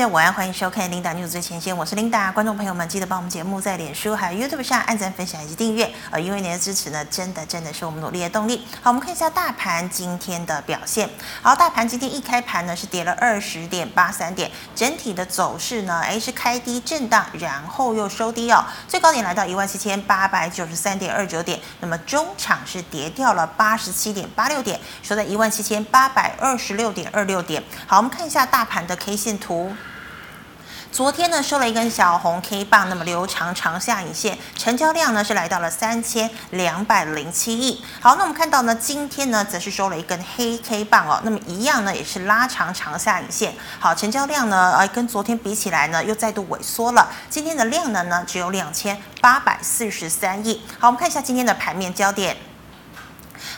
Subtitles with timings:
[0.00, 2.32] 大家午安，欢迎收看 Linda News 最前线，我是 Linda。
[2.32, 5.92] 观众朋友们，记得帮我们节目在脸书还有 YouTube 上按赞、分享以及订阅。
[6.10, 8.66] 呃，因为您的支持呢，真的真的是我们努力的动力。
[8.80, 11.06] 好，我们看一下大盘今天的表现。
[11.42, 27.62] 好，大盘今天一开盘呢是跌了二十点八三点，整体的走势呢，哎是开低震荡，然后又收低哦，最高点来到一万七千八百九十三点二九点，那么中场是跌掉了八十七点八六点，收在一万七千八百二十六点二六点。
[27.86, 29.70] 好，我们看一下大盘的 K 线图。
[30.92, 37.84] 昨天呢收了一根小红 K 棒，那么留长长下影线，成交量呢是来到了三千两百零七亿。
[38.00, 43.54] 好，那我们看到呢，今天呢则是收了一根黑 K 棒哦，那么一样呢也是拉长长下影线。
[43.78, 50.60] 好，成交量呢呃跟昨天比起来呢又再度萎缩了，今天的量能呢只有两千八百四十三亿。
[50.80, 52.36] 好，我们看一下今天的盘面焦点。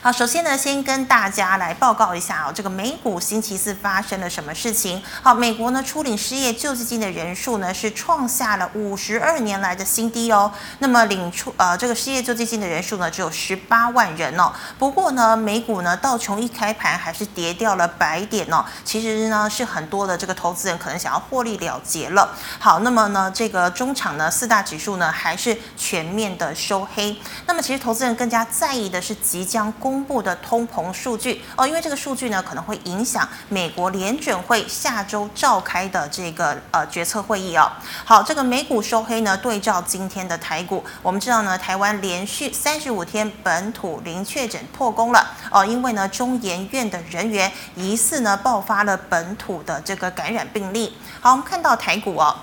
[0.04, 5.00] 好，首先呢，先跟大家来报告一下哦，这个美股星期四发生了什么事情？
[5.22, 10.52] 好，美国呢初领失业救济金的人数呢是创下了五十二年来的新低哦。
[10.80, 14.52] 那么领出呃这个失业救济金的人数呢只有十八万人哦。
[14.76, 18.64] 不过呢，美股呢道琼一开盘还是跌掉了百点哦。
[18.84, 22.28] 其实呢是很多的这个投资人可能想要获利了结了。
[22.58, 27.16] 好，那么呢这个中场呢四大指数呢还是全面的收黑。
[27.46, 37.70] 那么其实投资人更加在意的是即将公公布的通膨数据哦，因为这个数据呢可能会影响美国联准会下周召开的这个呃决策会议哦。
[38.02, 50.96] 好，这个美股收黑呢，对照今天的台股，我们知道呢，台湾连续三十五天本土零确诊破功了哦，因为呢中研院的人员疑似呢爆发了本土的这个感染病例。
[51.20, 52.34] 好，我们看到台股哦。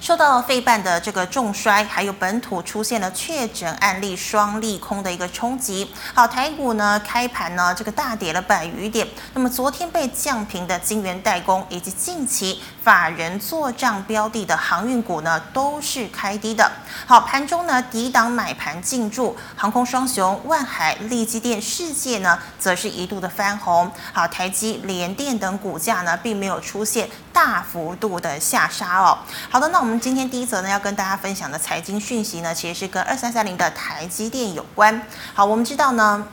[0.00, 5.92] 受到费半的这个重摔，还有本土出现了确诊案例双利空的一个冲击。
[6.14, 9.06] 好，台股呢开盘呢这个大跌了百余点。
[9.34, 16.70] 那么昨天被降平的晶圆代工以及近期法人做账标的的航运股呢都是开低的。
[17.06, 23.90] 好，盘中呢抵挡买盘进驻，航空双雄万海、力积电、世界呢则是一度的翻红。
[24.12, 29.18] 好，台积、联电等股价呢并没有出现大幅度的下杀哦。
[29.50, 29.80] 好的，那。
[29.80, 35.02] 我们今天第一则呢，要跟大家分享的财经讯息呢，其实是跟二三三零的台积电有关。
[35.32, 36.26] 好，我们知道呢。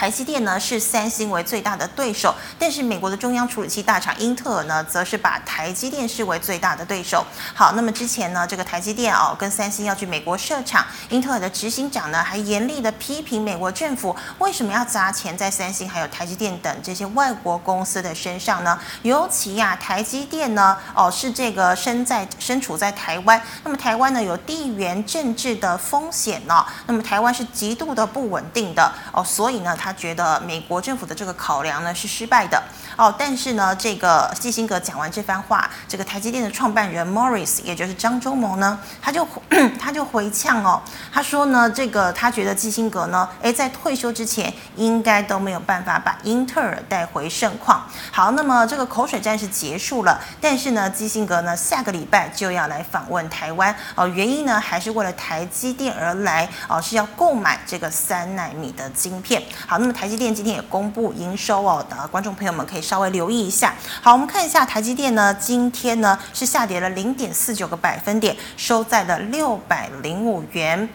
[0.00, 7.22] 台积电呢是三星为最大的对手，但是美国的中央处理器大厂英特尔呢，则是把台积电视为最大的对手。
[7.54, 18.78] 好，那么之前呢，这个台积电哦跟三星要去美国设厂，英特尔的执行长呢还严厉的批评美国政府为什么要砸钱在三星还有台积电等这些外国公司的身上呢？
[19.02, 29.89] 尤其呀、啊，台积电呢哦是这个身在身处在台湾，那么台湾呢有地缘政治的风险呢、那么台湾是极度的不稳定的哦，所以呢他。
[29.90, 32.62] 他觉得美国政府的这个考量呢是失败的
[32.96, 39.26] 哦，但是呢，这个基辛格讲完这番话，这个台积电的创办人 Morris，也就是张忠谋呢，他就
[39.80, 40.80] 他就回呛哦，
[41.12, 47.84] 他说呢，这个他觉得基辛格呢，诶，在退休之前应该都没有办法把英特尔带回盛况。
[48.12, 59.42] 好，那么这个口水战是结束了，但是呢，基辛格呢下个礼拜就要来访问台湾哦，原因呢还是为了台积电而来哦，是要购买这个三纳米的晶片。
[59.66, 59.79] 好。
[59.80, 63.74] 那么台积电今天也公布营收哦，的观众朋友们可以稍微留意一下。
[64.02, 70.86] 好，我们看一下台积电呢，今天呢是下跌了零点四九个百分点，收在了六百零五元。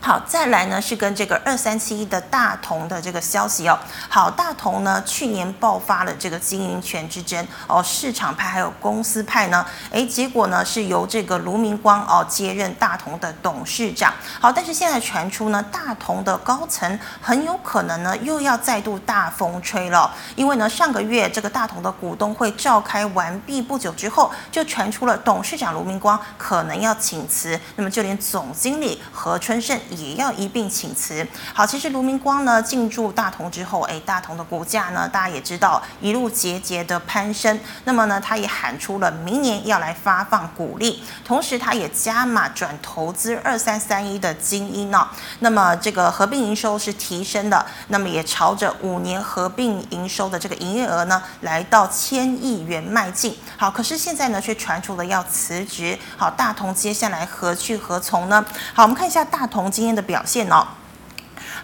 [0.00, 3.78] 好，再来呢是跟这个二三七一的大同的这个消息哦。
[4.08, 14.14] 好，大同呢去年爆发了这个经营权之争哦，市场派还有公司派呢，哎，结果呢是由这个卢明光哦接任大同的董事长。
[14.40, 29.78] 好，但是现在传出呢，大同的高层很有可能呢又要再度大风吹了，因为呢上个月这个大同的股东会召开完毕不久之后，就传出了董事长卢明光可能要请辞，那么就连总经理何春盛。
[29.90, 31.26] 也要一并请辞。
[31.52, 37.58] 好，其实卢明光呢进驻大同之后，哎，大同的股价呢，大家也知道一路节节的攀升。
[37.84, 45.08] 那么呢，他也喊出了明年要来发放股利，同时他也加码转投资二三三一的晶音呢。
[45.40, 53.36] 那么这个合并营收是提升的，那么也朝着五年合并营收的这个营业额呢，来到千亿元迈进。
[53.56, 55.96] 好，可是现在呢却传出了要辞职。
[56.16, 58.44] 好，大同接下来何去何从呢？
[58.74, 59.68] 好，我们看一下大同。
[59.78, 60.66] 今天的表现哦，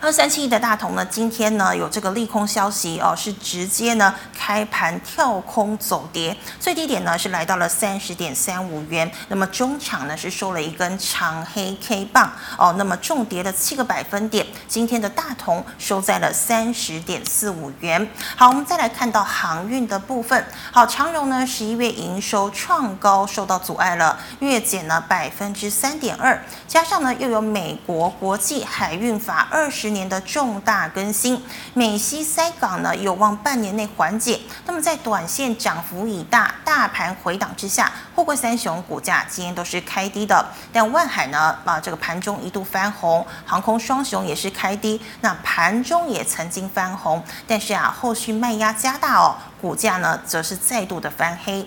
[0.05, 18.06] 那三七一的大同呢，今天呢有这个利空消息哦，是直接呢开盘跳空走跌，最低点呢是来到了三十点三五元，那么中场呢是收了一根长黑 K 棒哦，那么重跌了七个百分点，今天的大同收在了三十点四五元。
[18.37, 31.43] 好，我们再来看到航运的部分，好，长荣呢十一月营收创高受到阻碍了，月减了百分之三点二，加上呢又有美国国际海运法二十年的重大更新，
[31.73, 34.38] 美西塞港呢有望半年内缓解。
[34.67, 40.44] 那么在短线涨幅已大、大盘回档之下，货柜三雄股价今天都是开低的。
[40.70, 51.67] 但万海呢啊，这个盘中一度翻红，航空双雄也是开低，那盘中也曾经翻红，但是啊后续卖压加大哦，股价呢则是再度的翻黑。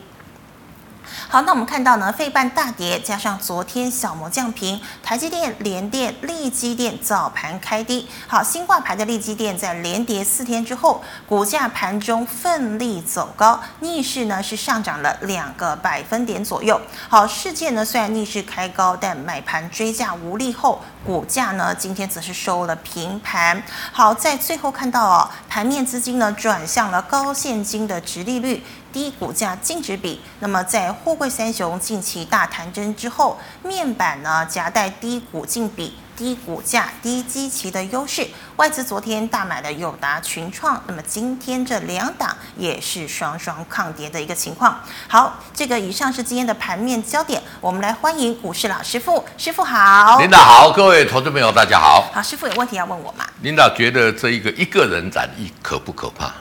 [1.29, 8.07] 好，那我们看到呢，费半大跌，加上昨天小摩降评，台积电、联电、利积电早盘开低。
[8.27, 16.79] 好，新挂牌的利积电在连跌四天之后，股价盘中奋力走高，逆势呢是上涨了两个百分点左右。
[17.09, 23.61] 好，世界呢虽然逆势开高，但买盘追价无力后，股价呢今天则是收了平盘。
[23.91, 28.63] 好，在最后看到哦，盘面资金呢转向了高现金的殖利率。
[28.89, 38.27] 低股价净值比，那么在货柜三雄近期大弹针之后，面板呢夹带低股净比、低股价、低基期的优势，
[38.57, 44.79] 外资昨天大买了友达、群创，那么今天这两档也是双双抗跌的一个情况。
[45.07, 50.19] 好，这个以上是今天的盘面焦点，我们来欢迎股市老师傅，师傅好。
[50.19, 52.09] 领导好，各位投资朋友大家好。
[52.13, 53.25] 好，师傅有问题要问我吗？
[53.41, 56.31] 领导觉得这一个一个人染疫可不可怕？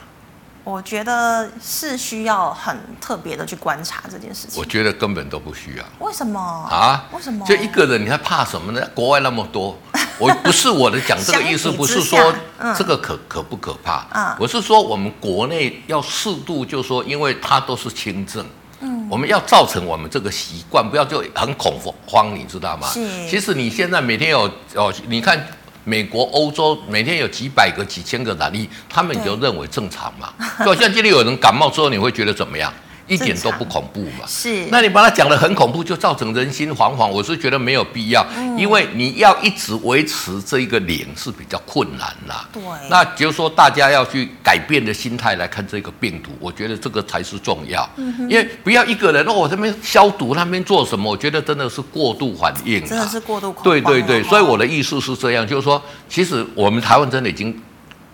[0.67, 4.59] 我觉得是需要很特别的去观察这件事情。
[4.59, 5.85] 我觉得根本都不需要。
[6.05, 6.37] 为什么
[6.69, 7.05] 啊？
[7.13, 7.45] 为什么？
[7.45, 8.85] 就一个人，你还怕什么呢？
[8.93, 9.79] 国外那么多，
[10.19, 12.19] 我不是我的讲这个意思，不是说
[12.75, 14.05] 这个可可不可怕。
[14.13, 18.45] 嗯，我是说我们国内要适度，就是说，因为它都是轻症，
[18.81, 22.89] 嗯，我们要造成我们这个习惯，不要就很恐慌，你知道吗？
[22.89, 23.29] 是。
[23.29, 25.47] 其实你现在每天有哦，你看。
[25.87, 30.33] 美国、欧洲每天有几百个、几千个染疫，他们就认为正常嘛。
[30.59, 32.71] 就好像今天有人感冒之后，你会觉得怎么样？
[33.07, 34.25] 一点都不恐怖嘛？
[34.27, 34.65] 是。
[34.69, 37.07] 那你把它讲得很恐怖，就造成人心惶惶。
[37.07, 42.47] 我是觉得没有必要，嗯、因为你要一直维持这一个零是比较困难啦。
[42.51, 42.61] 对。
[42.89, 47.87] 那就是说，大家要去改变的心态来看这个病毒，我觉得这个才是重要。
[47.95, 51.09] 嗯、因为不要一个人哦，我这边消毒，那边做什么？
[51.09, 52.85] 我觉得真的是过度反应。
[52.85, 53.55] 真的是过度。
[53.63, 57.57] 对对对，所以我的意思是这样，就是说，其实我们台湾真的已经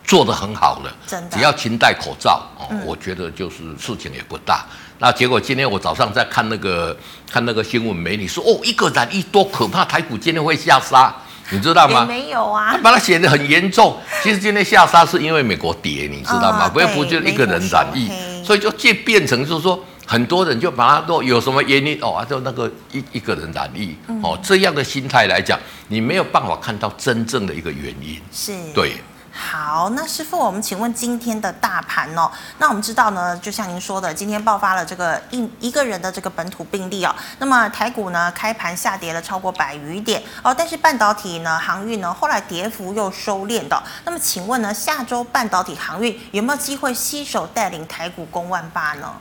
[0.04, 0.96] 做得很好了。
[1.08, 1.36] 真的。
[1.36, 4.66] 只要勤戴口罩哦，嗯、我觉得就是事情也不大。
[5.00, 6.96] 那结果今天我早上在看那个
[7.30, 11.14] 看那个新闻媒体说哦，一个染疫多可怕，台股今天会下杀，
[11.50, 12.02] 你知道吗？
[12.02, 13.98] 也没有啊，把它写得很严重。
[14.22, 16.70] 其实今天下杀是因为美国跌，你知道吗？
[16.70, 18.10] 不要不就一个人染疫，
[18.46, 25.60] 所以就变变成就是说很多人就把它都有什么原因哦，就那个一一个人染疫哦，这样的心态来讲，
[25.90, 28.22] 你没有办法看到真正的一个原因。
[28.32, 28.94] 是，对。
[29.36, 49.12] 好，那师傅，我们请问今天的大盘哦，那我们知道呢，就像您说的，今天爆发了这个一一个人的这个本土病例哦，那么台股呢开盘下跌了超过百余点哦，但是半导体呢、航运呢后来跌幅又收敛的，那么请问呢，下周半导体航运有没有机会携手带领台股攻万八呢？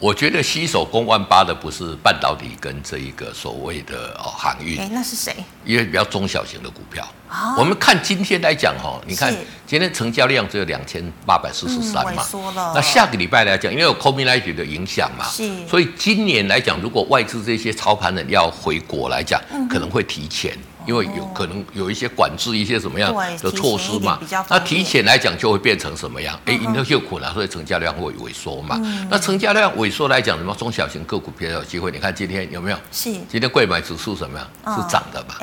[0.00, 5.34] 我觉得吸手攻万八的不是半导体跟这一个所谓的哦航运，哎，那是谁？
[5.64, 7.04] 因为比较中小型的股票。
[7.28, 9.34] 哦、我们看今天来讲哈，你看
[9.66, 20.56] 今天成交量只有两千八百四十三嘛，嗯、那下个礼拜来讲，因为有 COVID-19 的影响嘛，是，所以今年来讲，如果外资这些操盘人要回国来讲，嗯、可能会提前。
[20.88, 24.18] 因为有可能有一些管制，一些什么样的措施嘛？
[24.48, 26.40] 那提前来讲就会变成什么样？
[26.46, 28.80] 哎，因为就苦了，所以成交量会萎缩嘛。
[29.10, 31.90] 那成交量萎缩来讲，什么中小型个股比较有机会？
[31.90, 32.76] 你看今天有没有？
[32.90, 33.12] 是。
[33.28, 34.48] 今天贵买指数什么样？
[34.74, 35.34] 是涨的嘛？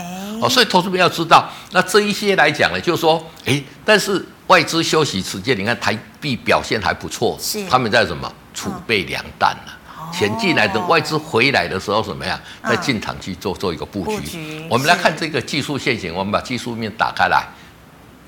[0.42, 9.72] 哦，所以投资者要知道，那这一些来讲呢，就是说，哎，但是外资休息时间，你看台币表现还不错，是他们在什么储备粮弹呢？
[10.18, 12.40] 钱进来，等外资回来的时候，怎么样？
[12.64, 14.66] 再进场去做做一个布局。
[14.70, 17.46] 我们来看这个技术线型，我们把技术面打开来，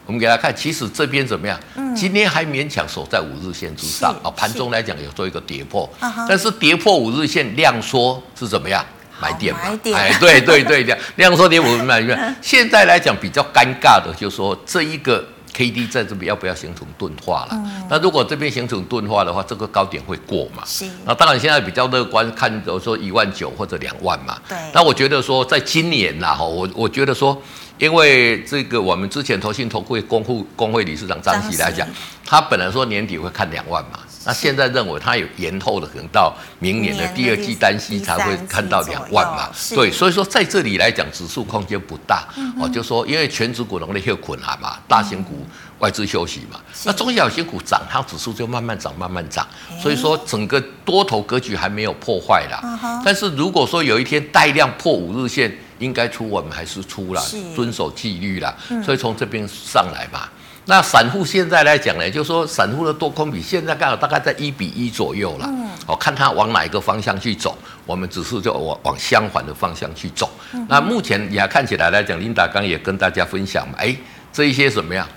[0.06, 1.58] 我们给大家看，其实这边怎么样？
[1.96, 4.29] 今天还勉强守在五日线之上啊。
[4.36, 5.89] 盘中来讲有做一个跌破，
[6.27, 8.86] 但是跌破五日线量缩是怎么样？
[9.20, 9.62] 买点嘛。
[9.96, 12.36] 哎，对对对，量量缩跌五日买点。
[12.41, 15.27] 现在来讲比较尴尬的，就是说这一个
[15.58, 17.50] ，K D 在这边要不要形成钝化了？
[17.54, 20.62] 嗯、那如果这边形成钝化的话，这个高点会过嘛？
[20.68, 20.86] 是。
[21.04, 24.38] 那当然现在比较乐观，看比如说一万九或者两万嘛。
[24.48, 24.56] 对。
[24.72, 27.42] 那我觉得说，在今年呐，哈，我我觉得说，
[27.80, 31.88] 因为这个我们之前投信投会公会公会理事长张喜来讲，
[32.24, 34.00] 他本来说年底会看两万嘛。
[34.27, 39.50] 那现在认为它有延后的，可能到明年的第二季单息才会看到两万嘛？
[39.69, 42.27] 对，所以说在这里来讲，指数空间不大
[42.60, 42.67] 哦。
[42.67, 45.46] 就说因为权值股能力又困难嘛，大型股
[45.79, 49.48] 外资休息嘛，那中小型股涨，它指数就慢慢涨，慢慢涨。
[49.81, 53.01] 所以说整个多头格局还没有破坏啦。
[53.05, 57.22] 但是如果说有一天带量破五日线，应该出我们还是出了，
[57.55, 58.53] 遵守纪律啦。
[58.84, 60.27] 所以从这边上来嘛。
[60.70, 65.46] 那散户现在来讲呢，就是说散户的多空比现在刚好大概在一比一左右了。
[65.48, 70.30] 嗯，哦看它往哪一个方向去走，我们只是就往往相反的方向去走。
[70.52, 73.96] 嗯、那目前也看起来来讲，琳达刚也跟大家分享嘛，哎，
[74.34, 75.08] 这一些什么样？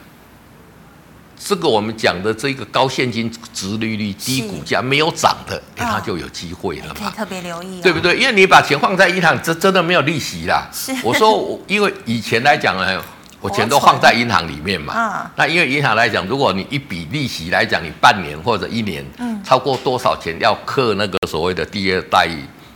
[1.37, 6.95] 这个我们讲的这个高现金值利率、低股价、没有涨的，哎，它就有机会了嘛。
[6.95, 8.16] 可以特别留意、哦，对不对？
[8.16, 10.69] 因为你把钱放在银行，这真的没有利息啦。
[10.73, 13.02] 是，我说，因为以前来讲呢。
[13.40, 22.28] 我钱都放在银行里面嘛，啊、那因为银行来讲，如果你一笔利息来讲，你半年或者一年，嗯，超过多少钱要刻那个所谓的第二代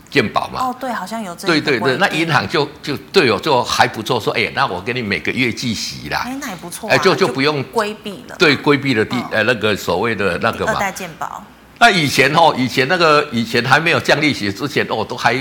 [0.09, 0.61] 健保嘛？
[0.61, 1.53] 哦，对，好像有这个。
[1.53, 11.45] 对对对，那银行就就对哦，就还不错，说哎，那我给你每个月计息啦，哎，那也不错、啊，哎，就就不用规避了，对，规避了第呃、哦、那个所谓的那个嘛，二代健保。
[11.79, 15.35] 那以前哦，以前那个以前还没有降利息之前哦，都还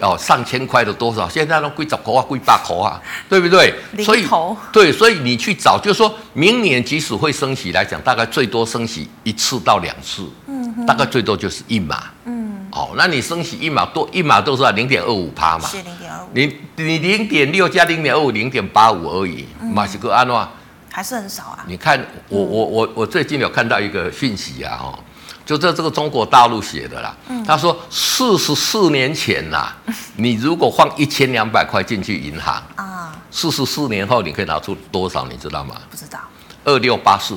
[0.00, 3.74] 哦上千块的多少，现在都贵十块啊，贵八块啊，对不对？
[4.04, 4.24] 所以
[4.70, 20.46] 对，所以你去找，就是说明年即使会升息来讲，大概最多升息一次到两次，嗯，大概最多就是一码，嗯，哦，那你升息一码多一码都是零点二五趴嘛，是零点二五，你你零点六加零点二五，零点八五而已，马西哥安诺
[20.92, 21.64] 还是很少啊。
[21.66, 24.98] 你看我我我我最近有看到一个讯息啊，哦。
[25.48, 29.72] 就在这个中国大陆写的啦，他说四十四年前呐，
[30.16, 35.26] 你如果放一千两百块进去银行啊，四十四年后你可以拿出多少？
[35.26, 35.74] 你知道吗？
[35.90, 36.18] 不知道。
[36.66, 37.34] 二六八四，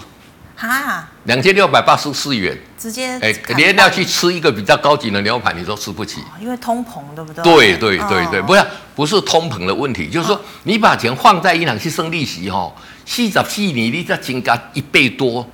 [0.58, 7.42] 哈，两千六百八十四元，直接哎，连要去吃一个比较高级的牛排，你都吃不起，因为通膨，对不对？
[7.42, 12.70] 对对对对，不是不是通膨的问题，就是说你把钱放在银行去生利息哈，
[13.06, 15.50] 四十四年你再增加一倍多。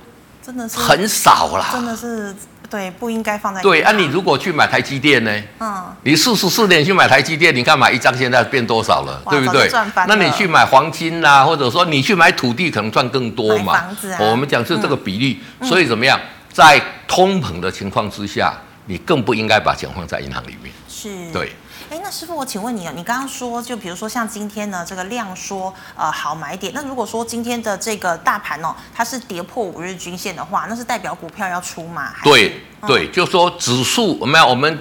[0.48, 2.34] 真的是很少啦，真的是
[2.70, 3.82] 对，不应该放在对。
[3.82, 5.42] 啊，你如果去买台积电呢？
[5.60, 9.70] 嗯，你四十四年去买台积电，你看买一张现在变多少了，对不对？
[10.06, 13.74] 那你去买黄金啦，或者说你去买土地，可能赚更多嘛。
[13.74, 16.18] 房子啊，我们讲是这个比例，所以怎么样，
[16.50, 18.54] 在通膨的情况之下，
[18.86, 20.72] 你更不应该把钱放在银行里面。
[20.88, 21.52] 是，对。
[21.90, 26.70] 哎，那师傅，我请问你啊，你刚刚说，就比如说像今天呢，这个量说，呃，好买点。
[26.74, 32.12] 那如果说今天的这个大盘哦，它是跌破五日均线的话，那是代表股票要出吗？
[32.22, 34.78] 对对，就说指数，我们我们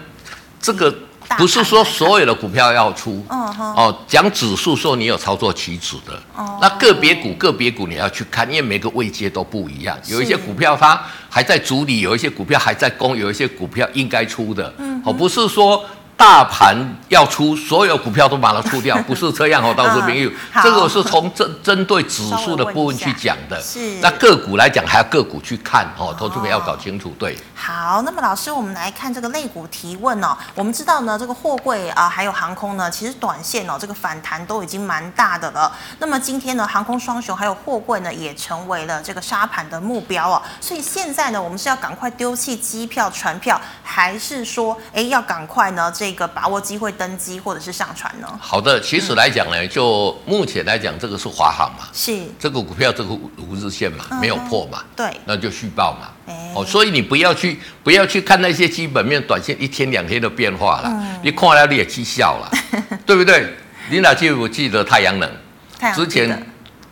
[0.60, 0.94] 这个
[1.38, 15.86] 不是说所有的股票要出，嗯哼，哦，讲指数说你有操作期指的，哦，那个别股个别股你要去看，因为每个位阶都不一样，有一些股票它还在主里，有一些股票还在攻，有一些股票应该出的，嗯，哦，不是说。
[16.18, 16.76] 大盘
[17.10, 20.32] 要出，所有股票都把它出掉， 不是这样哦，到时候没有。
[20.64, 23.62] 这个是从针 针对指数的部分去讲的。
[23.62, 24.00] 是。
[24.02, 27.14] 那个股来讲，还要个股去看哦，投资者要搞清楚。
[27.20, 27.38] 对。
[27.54, 30.36] 好，那么老师，我们来看这个类股提问哦。
[30.56, 35.72] 我们知道呢，这个货柜啊，还有航空呢，其实短线哦，这个反弹都已经蛮大的了。
[36.00, 40.42] 那么今天呢，航空双雄还有货柜呢，也成为了这个沙盘的目标哦。
[40.60, 46.07] 所以现在呢，我们是要赶快丢弃机票、船票，还是说，哎，要赶快呢这？
[46.08, 48.40] 这个把握机会登机或者是上船呢？
[48.40, 56.08] 好的，其实来讲呢，嗯、就目前来讲，这个是华航嘛，是这个股票这个五日线嘛，嗯、没有破嘛，对，那就续报嘛。
[56.28, 62.50] 欸、哦，所以你不要去不要去看那些基本面短线一天两天的变化了，嗯、你看了你也气笑了，
[63.06, 63.54] 对不对？
[63.90, 65.30] 你哪记不记得太阳能？
[65.78, 66.42] 太阳之前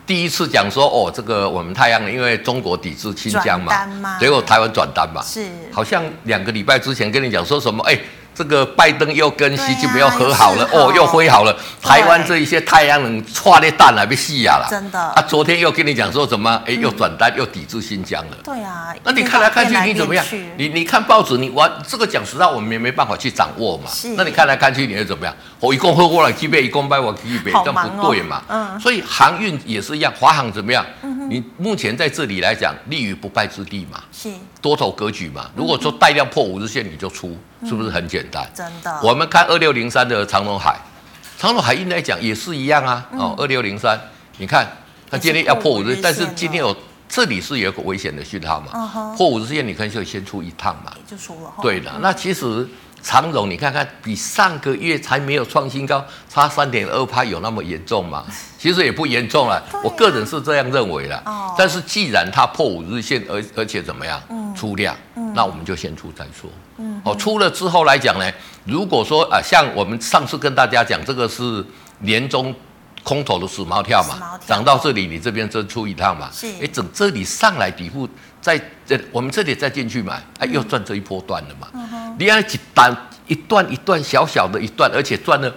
[0.06, 7.98] 第一次讲说哦，这个我们太阳能因为中国抵制新疆嘛，结果台湾转单嘛，是好像两个礼拜之前跟你讲说什么哎。
[8.36, 11.56] 这个拜登又跟习近平又和好了，啊、哦，又和好了。
[11.80, 14.66] 台湾这一些太阳能剉咧蛋了，被戏哑了。
[14.70, 15.00] 真的。
[15.00, 16.62] 啊，昨天又跟你讲说什么？
[16.66, 18.36] 哎，又转单，又抵制新疆了。
[18.44, 18.94] 对啊。
[19.02, 20.22] 那你看来看去，你怎么样？
[20.58, 23.90] 你你看报纸，你完这个讲实话，我们也没办法去掌握嘛。
[24.18, 25.34] 那你看来看去，你会怎么样？
[25.58, 28.42] 我一共喝过了几杯，一共卖我几杯，这样不对嘛？
[28.48, 28.78] 嗯。
[28.78, 30.84] 所以航运也是一样，华航怎么样？
[31.02, 31.30] 嗯。
[31.30, 33.98] 你目前在这里来讲，立于不败之地嘛。
[34.12, 34.28] 是。
[34.60, 35.48] 多头格局嘛。
[35.56, 37.34] 如果说带量破五日线，你就出。
[37.68, 38.46] 是不是很简单？
[38.54, 39.00] 真的。
[39.02, 40.78] 我们看二六零三的长隆海，
[41.38, 43.06] 长隆海应该讲也是一样啊。
[43.12, 43.98] 哦，二六零三，
[44.38, 44.66] 你看
[45.10, 46.76] 它今天要破五日，但是今天有
[47.08, 51.52] 这里是有一个危险的讯号嘛，嗯、哼破五日线你可以就先出一趟嘛，就出了。
[51.62, 52.66] 对的，那其实
[53.02, 58.24] 长荣你看看比上个月才没有创新高，差三点二趴有那么严重吗？
[58.58, 61.16] 其实也不严重了，啊、我个人是这样认为的。
[61.24, 66.50] 哦、但是既然它破五日线，而而且怎么样，嗯、出量，嗯、那我们就先出再说。
[66.78, 68.28] 嗯，哦，出了之后来讲呢，
[68.64, 71.64] 如果说啊，像我们上次跟大家讲，这个是
[72.00, 72.54] 年终。
[73.02, 78.08] 空头的死猫跳嘛，涨到这里，你这边就出一趟嘛，是，哎，整这里上来底部，
[78.40, 81.68] 在这我们这里再进去买，哎，又赚这一波段了嘛。
[81.72, 82.92] 嗯、你看几单
[83.28, 85.54] 一段一段小小的一段，而且赚了。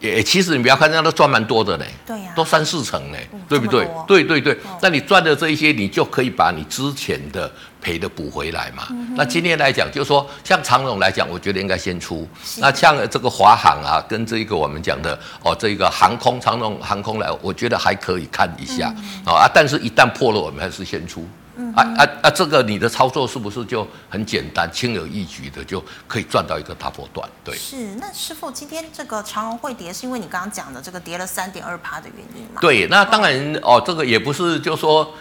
[0.00, 3.86] 也其实你不要看，人家都赚蛮多的嘞，对呀、啊，都三四成嘞，嗯、对不对？
[4.08, 7.50] 对对对，那、哦、你赚的这一些，你就可以把你之前的
[7.82, 8.86] 赔的补回来嘛。
[8.90, 12.26] 嗯、那今天来讲，就是说像长荣来讲，我觉得应该先出。
[12.56, 18.94] 那像这个华航啊，跟这一个我们讲的哦，这个航空长荣航空来，我觉得还可以看一下、
[19.26, 19.50] 嗯、啊。
[19.52, 21.28] 但是一旦破了，我们还是先出。
[21.74, 22.30] 啊啊啊！
[22.30, 27.28] 这个你的操作是不是就很简单、轻而易举的就可以赚到一个大波段？
[27.44, 27.94] 对，是。
[27.96, 32.60] 那师傅，今天这个长虹会跌，是因为你刚刚讲的这个跌了三点二趴的原因吗？
[32.60, 35.12] 对，那当然哦，这个也不是，就说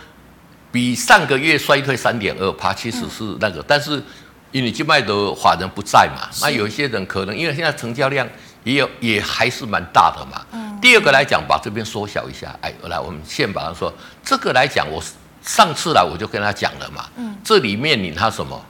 [0.71, 4.01] 比上个月衰退三点二趴，其实是那个，嗯、但是
[4.51, 8.27] 因为境外的法人不在嘛，那有一些人可能因为现在成交量
[8.63, 10.45] 也有，也还是蛮大的嘛。
[10.51, 10.79] 嗯。
[10.81, 13.93] 第二个来讲，把这边缩小一下，哎，来，我们先把它说，
[14.23, 15.11] 这个来讲，我是。
[15.49, 18.63] 上次来我就跟他讲了嘛，嗯，这里面你他什么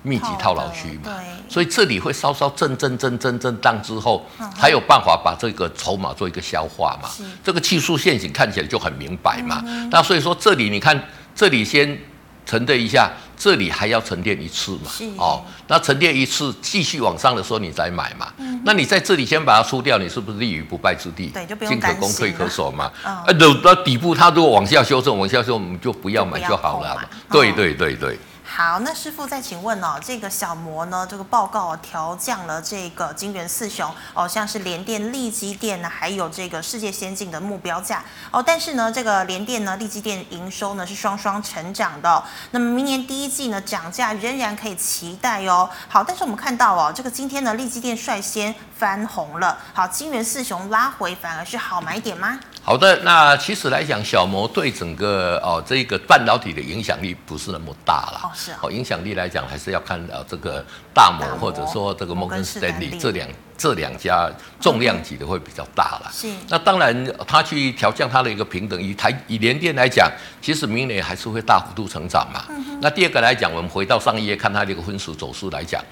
[0.00, 1.12] 密集套牢区嘛，
[1.50, 4.24] 所以这里会稍稍震震震震震荡之后，
[4.58, 7.24] 才有办法把这个筹码做一个消化嘛，是。
[7.44, 10.98] 这个技术陷阱看起来就很明白嘛，嗯、那所以说这里你看
[11.34, 11.98] 这里先
[12.46, 21.28] 沉淀一下，这里还要沉淀一次嘛，哦，那沉淀一次继续往上的时候你再买嘛，嗯、那你在这里先把它出掉，你是不是立于不败之地？
[21.28, 22.00] 对，就不用担心。
[22.00, 28.18] 进可攻退可守嘛，啊，等到底部它如果往下修正，往下修正我们就不要买就好了嘛，对对对对。
[28.46, 45.68] 好，那师傅再请问哦，这个小摩呢，这个报告调降了这个金圆四雄哦，像是联电、力积电呢，还有这个世界先进的目标价哦，但是呢，这个联电呢、力积电营收呢是双双成长的，那么明年第一季呢涨价仍然可以期待哦。
[45.88, 52.38] 好，但是我们看到哦，这个今天呢，力积电率先翻红了，好，金圆四雄拉回反而是好买点吗？
[52.66, 58.20] 好的，那其实来讲，小摩对整个哦这个半导体的影响力不是那么大了。
[58.24, 63.28] 哦，是哦，影响力来讲，还是要看呃这个大摩或者说这个摩根士丹利这两
[63.58, 66.10] 这两家重量级的会比较大了。
[66.10, 66.26] 是。
[66.48, 70.10] 那当然，他去调降它的一个平等，以台以联电来讲，
[70.40, 72.46] 其实明年还是会大幅度成长嘛。
[72.48, 72.78] 嗯。
[72.80, 75.84] 那第二个来讲，我们回到上一页看它的一个分时走势来讲，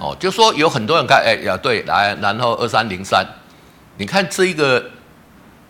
[0.00, 3.26] 哦，就说有很多人看，哎呀，对，来，然后二三零三，
[3.96, 4.80] 你看这一个。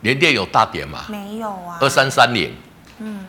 [0.02, 1.04] 联电有大跌吗？
[1.08, 1.78] 没有啊。
[1.80, 2.54] 二三三零，
[2.98, 3.26] 嗯，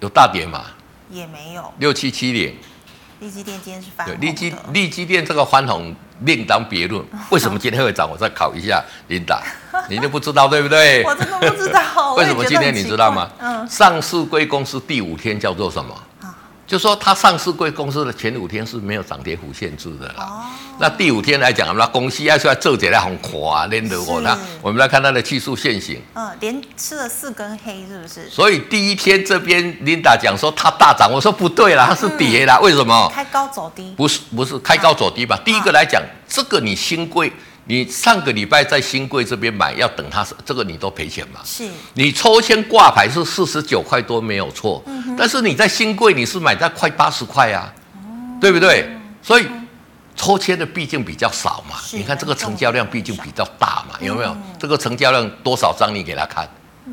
[0.00, 0.64] 有大跌吗？
[1.10, 1.72] 也没有。
[1.78, 2.56] 六七七零，
[3.20, 4.20] 力积电今天是翻红的。
[4.20, 7.04] 对，力积力积电这个翻红另当别论。
[7.30, 8.08] 为什么今天会涨？
[8.10, 9.42] 我再考一下琳达，
[9.88, 11.04] 你都不知道对不对？
[11.04, 12.14] 我真的不知道。
[12.16, 13.30] 为什么今天你知道吗？
[13.38, 13.68] 嗯。
[13.68, 15.94] 上市贵公司第五天叫做什么？
[16.66, 20.14] 就说它上市贵公司的前五天是没有涨跌幅限制的啦。
[20.18, 20.42] 哦。
[20.80, 26.00] 那第五天来讲，那公司要出来做起来很垮，连得我那我们来看它的技术线型。
[26.14, 28.28] 嗯，连吃了四根黑，是不是？
[28.30, 32.58] 所以第一天这边琳达讲说它大涨，我说不对啦，它是跌啦。
[32.60, 33.10] 为什么？
[33.14, 33.92] 开高走低。
[33.96, 35.38] 不是不是开高走低吧？
[35.44, 37.32] 第一个来讲，这个你新贵。
[37.66, 41.40] 你上个礼拜在新贵这边买，要等它，这个你都赔钱嘛？
[41.44, 41.66] 是。
[41.94, 48.86] 你抽签挂牌是四十九块多没有错，嗯、但是你在新贵你是买在快八十块啊，嗯、对不对？
[49.22, 49.46] 所以
[50.14, 51.76] 抽签的毕竟比较少嘛。
[51.92, 54.28] 你看这个成交量毕竟比较大嘛，有没有？
[54.28, 56.46] 嗯、这个成交量多少张你给他看？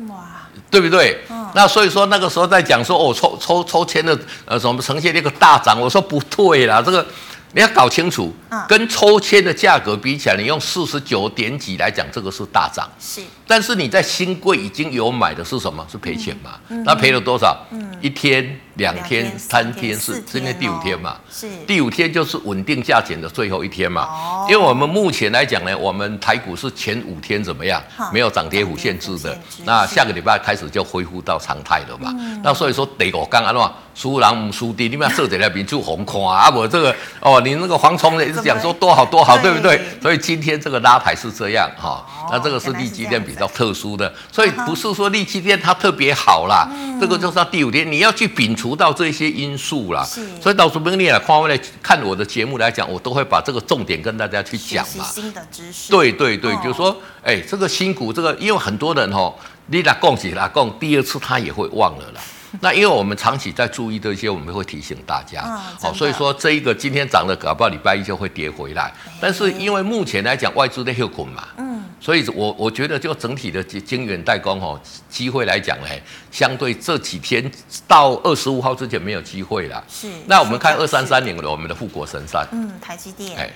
[0.08, 1.22] 哇，对不对？
[1.28, 7.06] 嗯、那所以说那个时候在讲说哦抽抽抽签的呃什么呈现一个大涨，我说不对啦，这个。
[7.54, 8.32] 你要搞清楚，
[8.66, 12.88] 跟抽签的价格比起来，你用四十九点几来讲，这个是大涨。
[12.98, 15.86] 是，但是你在新贵已经有买的是什么？
[15.90, 16.52] 是赔钱嘛？
[16.84, 17.66] 那赔了多少？
[17.70, 21.16] 嗯一天、两天、三天，是今天第五天嘛？
[21.30, 24.02] 是，第五天就是稳定价钱的最后一天嘛？
[24.02, 27.80] 哦，因为我们目前来讲呢，我们台股是前五天怎么样？
[28.12, 29.38] 没有涨跌幅限制的。
[29.64, 32.12] 那下个礼拜开始就恢复到常态了嘛？
[32.42, 33.72] 那所以说，得我刚刚话。
[33.94, 36.48] 输人不输地，你们要设在那边就红夸啊！
[36.48, 39.80] 我这个哦，你那个蝗虫也是讲说多好多好，对不对？
[40.00, 42.04] 所以今天这个拉抬是这样哈。
[42.30, 46.68] 那这个是利基店比较特殊的，所以不是说利基店它特别好啦。
[47.00, 50.04] 这个就是它第五天，你要去摒除到这些因素啦。
[50.40, 55.04] 所以到时候你来看我来看我的节目来讲，我都会把这个重点跟大家去讲嘛。
[55.04, 55.90] 新的知识。
[55.90, 59.32] 对对对，就是说，哎，这个新股这个，因为很多人哈，
[59.66, 62.20] 你来供起来供，第二次他也会忘了啦。
[62.60, 65.42] 那因为我们长期在注意这些，我们会提醒大家。
[65.82, 68.92] 哦，所以说这一个今天涨了，搞不好礼拜一就会跌回来。
[69.20, 75.86] 但是因为目前来讲，外资的休捆嘛，嗯，所以我我觉得就整体的晶圆代工哦，机会来讲呢，
[76.30, 77.50] 相对这几天
[77.88, 79.82] 到二十五号之前没有机会了。
[79.88, 80.08] 是。
[80.26, 83.36] 那我们看二三三年的我们的富国神山，嗯，台积电。
[83.38, 83.50] 哎。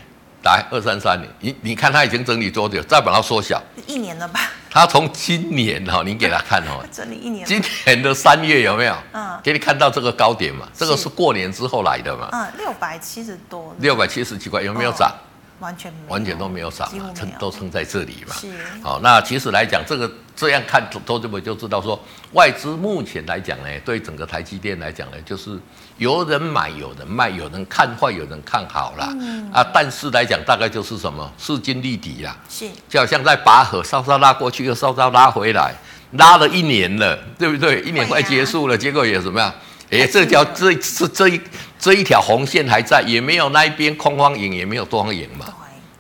[0.47, 2.81] 来二三三年，你你看它已经整理多久？
[2.85, 4.41] 再把它缩小，一年了吧？
[4.71, 7.45] 它从今年哈，你给它看哦， 整理一年。
[7.45, 8.95] 今年的三月有没有？
[9.13, 10.69] 嗯，给你看到这个高点嘛？
[10.73, 12.29] 这个是过年之后来的嘛？
[12.33, 15.13] 嗯，六百七十多，六百七十几块有没有涨？
[15.59, 18.35] 完全完全都没有涨啊，撑都撑在这里嘛。
[18.37, 18.53] 是。
[18.83, 21.99] 好，那其实来讲，这个这样看，投资者就知道说，
[22.33, 25.59] 外资目前来讲呢，对整个台积电来讲呢，就是
[25.97, 29.09] 有人买，有人卖，有人看坏，有人看好啦。
[29.19, 29.51] 嗯。
[29.51, 32.37] 啊，但是来讲，大概就是什么势均力敌啦。
[32.51, 32.67] 是。
[32.87, 35.75] 就好像在拔河，稍稍拉过去，又稍稍拉回来，
[36.13, 37.81] 拉了一年了，对不对？
[37.81, 39.51] 一年快结束了，啊、结果也怎么样？
[39.91, 41.41] 哎，这条这这这一
[41.79, 45.47] 这一条红线还在，也没有那一边空方赢，也没有多方赢嘛。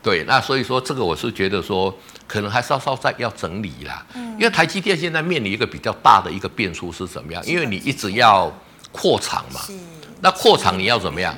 [0.06, 1.92] 对，那所以说这个我是觉得说，
[2.28, 4.06] 可能还稍稍再要整理啦。
[4.14, 4.34] 嗯。
[4.34, 7.44] 因为台积电现在面临一个比较大的一个变数是怎么样？
[7.44, 8.48] 因为你一直要
[8.92, 9.60] 扩厂嘛。
[9.62, 9.72] 是。
[10.20, 11.34] 那扩厂你要怎么样？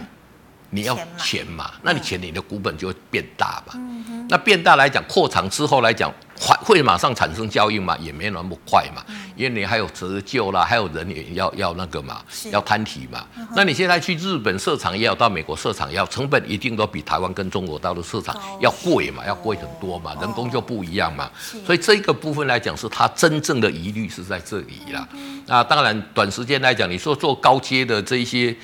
[0.69, 1.71] 你要钱嘛？
[1.81, 3.73] 那你钱你的股本就会变大嘛。
[3.77, 4.27] 嗯。
[4.29, 6.13] 那变大来讲，扩厂之后来讲。
[6.39, 7.97] 会马上产生效应嘛？
[7.99, 9.03] 也没那么快嘛，
[9.37, 13.27] 因为你还有折旧啦，还有人也要要那个嘛，要摊提嘛。
[13.57, 21.31] 那你现在去日本设厂也要，到美国设厂也要，成本一定都比台湾跟中国大陆设厂要贵嘛，要贵很多嘛，人工就不一样嘛。
[21.67, 25.07] 所以这个部分来讲，是它真正的疑虑是在这里啦。
[25.47, 28.57] 那当然，短时间来讲，你说做高阶的这一些。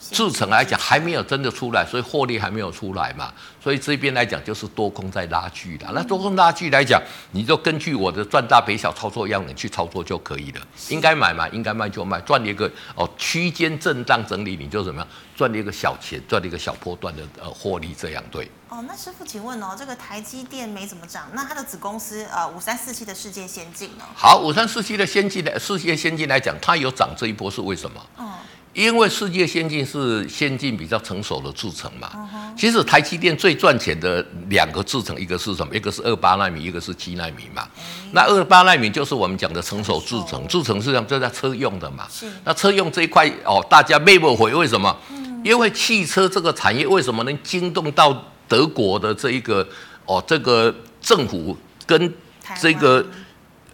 [0.00, 3.32] 制程来讲还没有真的出来，所以获利还没有出来嘛，
[3.62, 5.86] 所以这边来讲就是多空在拉锯的。
[5.92, 7.00] 那多空拉锯来讲，
[7.32, 10.60] 你就根据我的赚大赔小操作样本去操作就可以了。
[10.88, 18.50] 应该买嘛，应该卖就卖，赚了一个哦区间震荡整理，你就怎么样赚了一个小钱，赚了一个小波段的呃获利，这样对。
[18.70, 24.04] 哦，那师傅请问哦，这个台积电没怎么涨，那它的子公司呃五三四七的世界先进呢？
[24.14, 28.00] 好，五三四七的先进的世界先进来讲，它有涨这一波是为什么？
[28.18, 28.32] 嗯。
[28.72, 32.08] 因为世界先进是先进比较成熟的制程嘛，
[32.56, 35.74] 其实台积电最赚钱的两个制程，一个是什么？
[35.74, 37.66] 一个是二八纳米，一个是七纳米嘛。
[38.12, 42.06] 那二八纳米就是我们讲的成熟制程，制程是这样，就在车用的嘛。
[42.44, 44.96] 那车用这一块哦，大家没不回，为什么？
[45.42, 49.66] 因为汽车这个产业为什么能惊动到德国的这一个
[50.06, 51.56] 哦，这个政府
[51.86, 52.14] 跟
[52.60, 53.04] 这个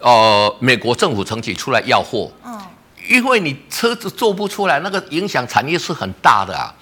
[0.01, 2.33] 呃美国政府层级出来要货？
[3.09, 6.75] 因为你车子做不出来，那个影响产业是很大的啊。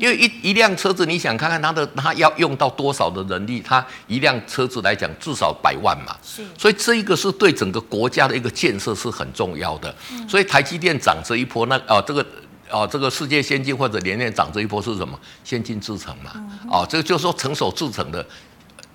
[0.00, 3.60] 因为一一辆车子，你想看看它的，它要用到多少的人力？
[3.60, 6.16] 它一辆车子来讲，至少百万嘛。
[6.22, 6.42] 是。
[6.56, 9.94] 所以这一个是对整个国家的一个建设是很重要的。
[10.26, 12.24] 所以台积电涨这一波，那哦这个
[12.70, 15.18] 哦这个世界先进或者联电涨这一波是什么？
[15.44, 16.32] 先进制程嘛。
[16.70, 18.26] 哦，这个就是说成熟制程的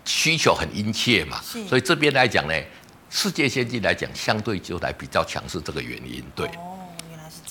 [0.05, 1.39] 需求很殷切嘛。
[1.45, 1.63] 是。
[1.67, 2.53] 所以这边来讲呢，
[3.11, 6.49] 世界先进来讲，相对就来比较强势，这个原因对。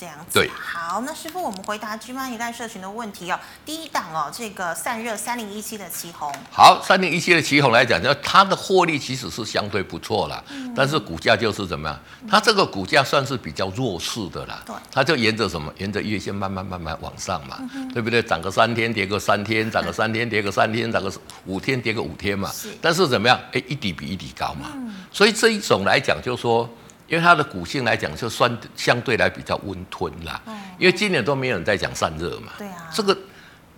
[0.03, 3.39] 这样子对，好，那师傅，我们回答 GMoney 赖社群的问题哦。
[3.65, 11.97] 第一档哦，这个散热三零一七的旗红，好，三零一七的旗红来讲，就它的获利其实是相对不错啦，嗯、但是股价就是怎么样？
[12.27, 15.73] 它这个股价算是比较弱势的啦，对，它就沿着什么？
[15.77, 18.21] 沿着月线慢慢慢慢往上嘛，嗯、对不对？
[18.21, 21.09] 涨个三天，跌个三天，涨个三天，跌个三天，涨个
[21.45, 22.51] 五天，跌个五天嘛。
[22.51, 23.39] 是，但是怎么样？
[23.53, 24.67] 哎，一底比一底高嘛。
[24.73, 26.69] 嗯、所以这一种来讲，就是说。
[27.07, 30.41] 因为它的股性来讲，就算相对来比较温吞啦。
[30.79, 32.53] 因为今年都没有人在讲散热嘛。
[32.57, 32.89] 对啊。
[32.93, 33.15] 这个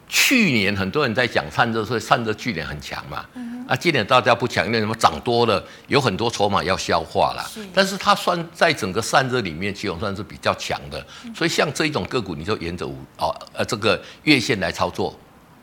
[0.08, 3.26] 去年很多人在讲散热，所以散热去年很强嘛。
[3.34, 3.66] 嗯。
[3.68, 7.44] 啊，今年大家不强，因为什么涨多了，有很多筹码要消化啦。
[7.52, 7.66] 是。
[7.74, 11.04] 但是它算在整个散热里面，其实算是比较强的。
[11.36, 15.18] 所以像这一种个股，你就沿着五哦呃这个月线来操作，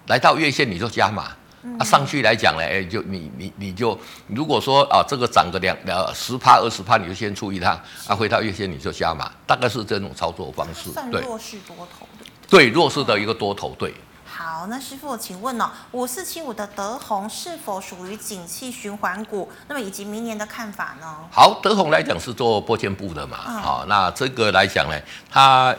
[0.09, 1.31] 来到月线你就加码。
[1.79, 3.97] 啊，上去来讲呢，哎，就你你你就
[4.27, 10.91] 如果说啊，这个涨个两呃十趴二十趴，你就先出一趟，啊，回到月线你就加码，大概是这种操作方式。
[10.91, 12.27] 算弱势多头的。
[12.49, 13.95] 对，弱势的一个多头，对。
[14.25, 19.49] 好，那师傅，请问哦，五四七五的德宏是否属于景气循环股？
[19.69, 21.17] 那么以及明年的看法呢？
[21.31, 25.75] 好，德宏来讲是做玻纤布的嘛，好、嗯，那这个来讲呢，它。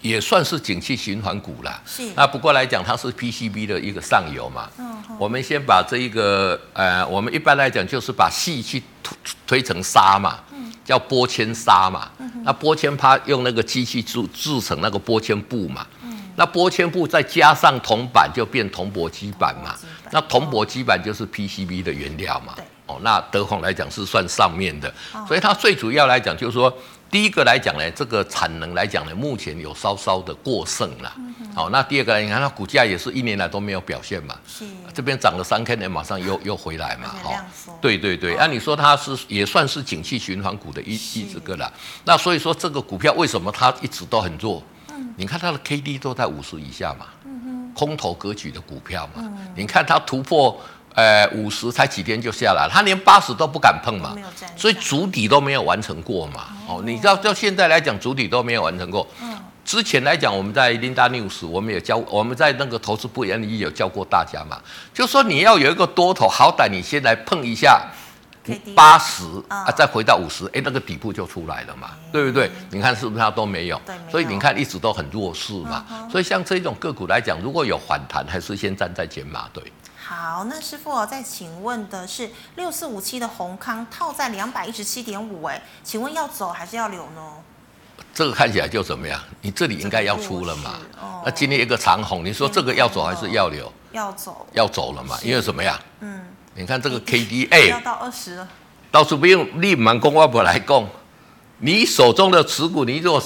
[0.00, 1.80] 也算是景气循环股啦。
[1.84, 2.02] 是。
[2.14, 4.68] 那不过来讲，它是 PCB 的一个上游嘛。
[4.78, 4.96] 嗯。
[5.18, 10.38] 我们先把这一个，呃，我们一般来讲就是把矽去推推成纱嘛。
[10.52, 10.72] 嗯。
[10.84, 12.08] 叫玻纤纱嘛。
[12.18, 12.30] 嗯。
[12.44, 15.86] 那玻纤它用那个机器制制成那个玻纤布嘛。
[16.02, 16.30] 嗯。
[16.36, 19.74] 那玻纤布再加上铜板，就变铜箔基板嘛。
[20.10, 22.54] 那铜箔基板就是 PCB 的原料嘛。
[22.56, 22.64] 对。
[22.86, 24.92] 哦，那德宏来讲是算上面的，
[25.26, 26.74] 所以它最主要来讲就是说。
[27.10, 31.08] 第一个来讲呢，这个产能来讲呢，目前有稍稍的过剩了。
[31.08, 34.36] 好、嗯哦，那第二个来，你看它股价也是一年来都没有表现嘛。
[34.46, 34.64] 是。
[34.92, 37.14] 这边涨了三 K 呢，马上又又回来嘛。
[37.22, 37.78] 好、哦。
[37.80, 41.72] 对对对，按、哦啊、你说它是也算是景气循环股的一一这个了。
[42.04, 44.62] 那所以说这个股票为什么它一直都很弱？
[44.90, 45.14] 嗯。
[45.16, 47.06] 你看它的 K D 都在五十以下嘛。
[47.24, 47.74] 嗯哼。
[47.74, 49.22] 空头格局的股票嘛。
[49.24, 49.38] 嗯。
[49.54, 50.60] 你看它突破。
[50.96, 54.16] 呃，五十才几天就下来，他连八十都不敢碰嘛，
[54.56, 56.46] 所以主底都没有完成过嘛。
[56.66, 59.06] 哦，你知道到现在来讲，主底都没有完成过。
[59.22, 64.58] 嗯，之前来讲，我们在 Linda News，我们也教，我们在那个投资不言里有教过大家嘛，
[64.94, 67.78] 就说你要有一个多头，好歹你先来碰一下
[68.74, 72.50] 八十啊，再回到五十，哎，那个底部就出来了嘛，对不对？
[72.70, 73.78] 你看是不是它都没有？
[74.10, 75.84] 所以你看一直都很弱势嘛。
[76.10, 79.62] 所以像这种个股来讲，如果有反弹，还是先站在减码对。
[80.08, 87.20] 好，那师傅，我再请问的是六四五七的宏康套在两百一十七点五，哎，请问要走还是要留呢？
[88.14, 89.20] 这个看起来就怎么样？
[89.40, 90.76] 你这里应该要出了嘛？
[91.02, 93.72] 哦、那今天一个长红，你说这个要走还是要留？
[93.90, 95.18] 要走，要走了嘛？
[95.24, 95.76] 因为什么呀？
[95.98, 98.48] 嗯，你看这个 K D A 要到二十了，
[98.92, 100.88] 到处不用立满公外婆来供，
[101.58, 103.20] 你手中的持股，你如果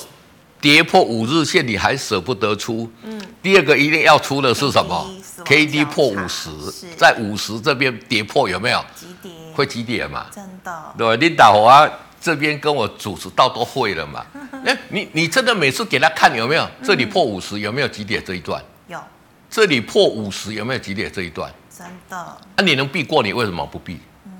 [0.60, 2.90] 跌破五日线，你还舍不得出？
[3.02, 5.10] 嗯，第二个一定要出的是什么
[5.44, 6.50] ？K D 破五十，
[6.96, 8.84] 在五十这边跌破有没有？
[8.94, 10.26] 几点会几点嘛？
[10.30, 14.24] 真的对，领导啊，这边跟我主持到都会了嘛？
[14.66, 16.68] 哎，你你真的每次给他看有没有？
[16.82, 18.62] 这里破五十有没有几点这一段？
[18.88, 19.00] 有。
[19.48, 21.50] 这里破五十有没有几点这一段？
[21.74, 22.36] 真的。
[22.56, 23.22] 那你能避过？
[23.22, 23.98] 你为什么不避？
[24.26, 24.32] 嗯，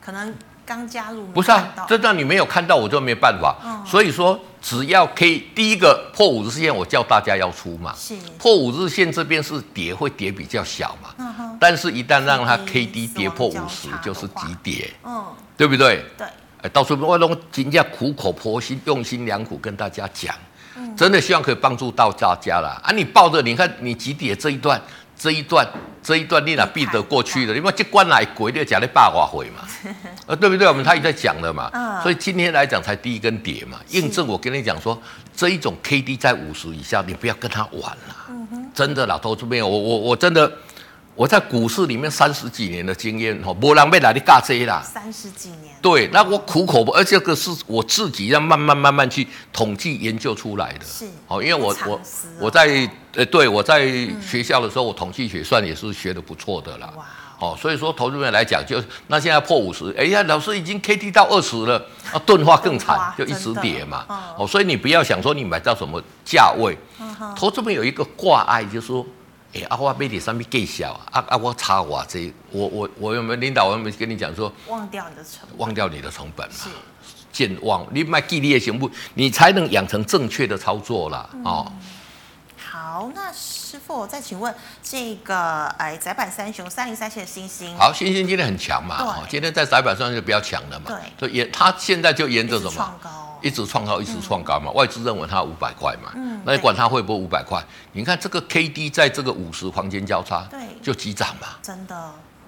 [0.00, 0.32] 可能。
[0.66, 3.56] 刚加入不是啊，这段你没有看到，我就没办法。
[3.64, 7.94] 嗯、所以说，只要 K 第一个破五日线，我叫大家要出嘛。
[7.96, 11.14] 是破五日线这边是跌，会跌比较小嘛。
[11.60, 14.92] 但是，一旦让它 K D 跌破五十，就是急跌。
[15.04, 15.24] 嗯，
[15.56, 16.04] 对不对？
[16.18, 16.26] 对。
[16.62, 20.34] 哎，到时候我都今天苦口婆心、用心良苦跟大家讲，
[20.76, 22.80] 嗯、真的希望可以帮助到大家了。
[22.82, 24.82] 啊，你抱着，你看你急跌这一段。
[25.18, 25.66] 这一段，
[26.02, 27.56] 这一段你哪避得过去的？
[27.56, 29.66] 因为这关来鬼的讲的八卦会嘛，
[30.26, 30.68] 呃， 对不对？
[30.68, 31.70] 我们他也在讲了嘛，
[32.02, 35.00] 所以今天来讲才第一根跌嘛，印证我跟你讲说，
[35.34, 38.38] 这一种 K D 在五十以下，你不要跟他玩了，
[38.74, 40.52] 真的老头子没有，我我我真的。
[41.16, 44.82] 我在股市里面三十几年的经验，哈，没人要来你尬这啦。
[44.82, 45.74] 三十几年。
[45.80, 50.84] 对，那我苦口不，而且这个是我自己要慢慢慢慢去统计研究出来的。
[50.84, 51.06] 是。
[51.26, 52.00] 哦，因为我我
[52.38, 53.88] 我在呃，对我在
[54.20, 56.92] 学校的时候，我统计学算也是学的不错的啦。
[56.94, 57.06] 哇。
[57.38, 64.04] 哦，所以说投资人来讲，就那现在破五十，哎呀，老师已经 K D 到二十了，啊，钝化更惨，就一直跌嘛。
[64.36, 66.76] 哦，所以你不要想说你买到什么价位，
[67.34, 69.06] 投资人有一个挂碍，就是说。
[69.56, 73.66] 哎，啊，我买点上面计小啊，啊，我差我这，我我我有没有领导？
[73.66, 76.54] 我有没有跟你讲说，忘掉你的成本，忘掉你的成本嘛？
[77.32, 78.90] 健忘，你卖记忆力行不？
[79.14, 81.28] 你才能养成正确的操作啦。
[81.32, 81.72] 嗯、哦。
[82.56, 88.96] 好，那师傅，我再请问这个，哎，窄板三雄三零三七的星星，好，星星今天很强嘛？
[89.02, 90.86] 哦，今天在窄板上就比较强了嘛？
[90.86, 92.72] 对，所以沿它现在就沿着什么？
[92.72, 93.25] 创高。
[93.42, 97.62] 一直创高，一直创高嘛，嗯、外资认为它五百块嘛，嗯、那你管它会不会五百块？
[97.92, 101.94] 你看这个 K D 在这个五十黄金交叉，对，就急涨嘛，真的，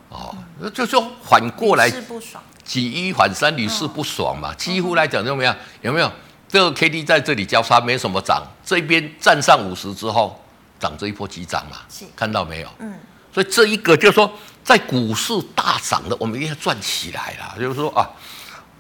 [0.09, 5.55] 哦，嗯、就说反过来，是不爽，举一反三，屡试不爽嘛，嗯、几乎来讲怎么样？
[5.83, 6.11] 有没有？
[6.49, 10.41] 这个 K D 在这里交叉没什么涨，这边站上五十之后
[10.81, 12.07] 涨这一波急涨嘛，是。
[12.17, 12.69] 看到没有？
[12.79, 12.95] 嗯，
[13.33, 14.33] 所以这一个就是说
[14.65, 18.09] 在股市大涨的，我们一定要赚起来啦，就是说啊。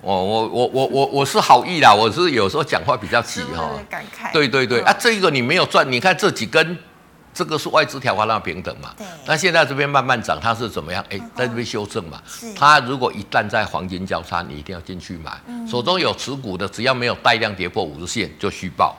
[0.00, 3.70] 我我我我我我是好意啦，我是有时候讲话比较急哈。
[3.90, 4.32] 感慨。
[4.32, 6.78] 对对对啊，这个你没有赚，你看这几根，
[7.34, 8.94] 这个是外资调高平等嘛。
[8.96, 9.04] 对。
[9.26, 11.04] 那现在这边慢慢涨，它是怎么样？
[11.10, 12.22] 哎，在这边修正嘛。
[12.28, 12.54] 是。
[12.54, 15.32] 它如果一旦在黄金交叉，你一定要进去买。
[15.46, 15.66] 嗯。
[15.66, 18.96] 手中有持股的，只要没有带量跌破五日线，就续报。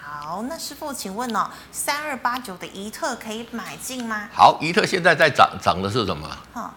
[0.00, 4.28] 好，那师傅，请问哦，三二八九的宜特可以买进吗？
[4.32, 6.28] 好，宜特现在在涨，涨的是什么？
[6.52, 6.72] 好。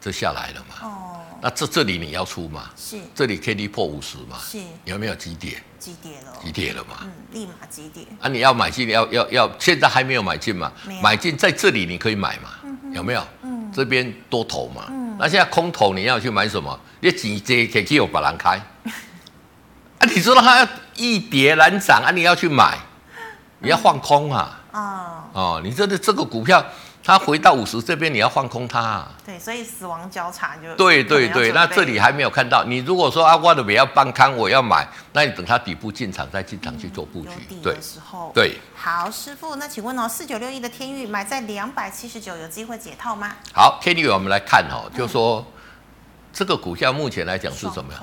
[0.00, 0.74] 这下来了嘛？
[0.82, 1.16] 哦。
[1.42, 2.70] 那这这里你要出嘛？
[2.76, 2.98] 是。
[3.14, 4.38] 这里 K D 破五十嘛？
[4.40, 4.58] 是。
[4.84, 5.62] 有没有急跌？
[5.78, 6.32] 急跌了。
[6.42, 6.98] 急跌了嘛？
[7.02, 8.04] 嗯，立马急跌。
[8.20, 10.70] 啊，你要买进，要要要，现在还没有买进嘛？
[11.02, 12.50] 买进在这里你可以买嘛？
[12.64, 12.92] 嗯。
[12.92, 13.26] 有没有？
[13.42, 13.70] 嗯。
[13.74, 14.86] 这边多头嘛？
[14.90, 15.16] 嗯。
[15.18, 16.78] 那现在空头你要去买什么？
[17.00, 18.60] 你直接可以有把人开。
[19.98, 22.78] 啊，你说它要易跌难涨啊，你要去买，
[23.60, 24.60] 你要放空啊？
[24.72, 25.24] 哦。
[25.32, 26.64] 哦，你这个这个股票。
[27.10, 29.12] 它回到五十这边，你要放空它，啊。
[29.26, 31.50] 对，所以死亡交叉就对对对。
[31.50, 32.62] 那这里还没有看到。
[32.62, 37.30] 你如果说啊，我的要帮康，我要买，那你等它底部进场再进场去做布局。
[37.30, 38.30] 嗯、有底的时候。
[38.32, 38.60] 对。
[38.76, 43.32] 好，师傅，那请问哦，四九六一的天域买在两百七十九，有机会解套吗？
[43.52, 45.46] 好，天域我们来看哦，就说、嗯、
[46.32, 48.02] 这个股价目前来讲是怎么样？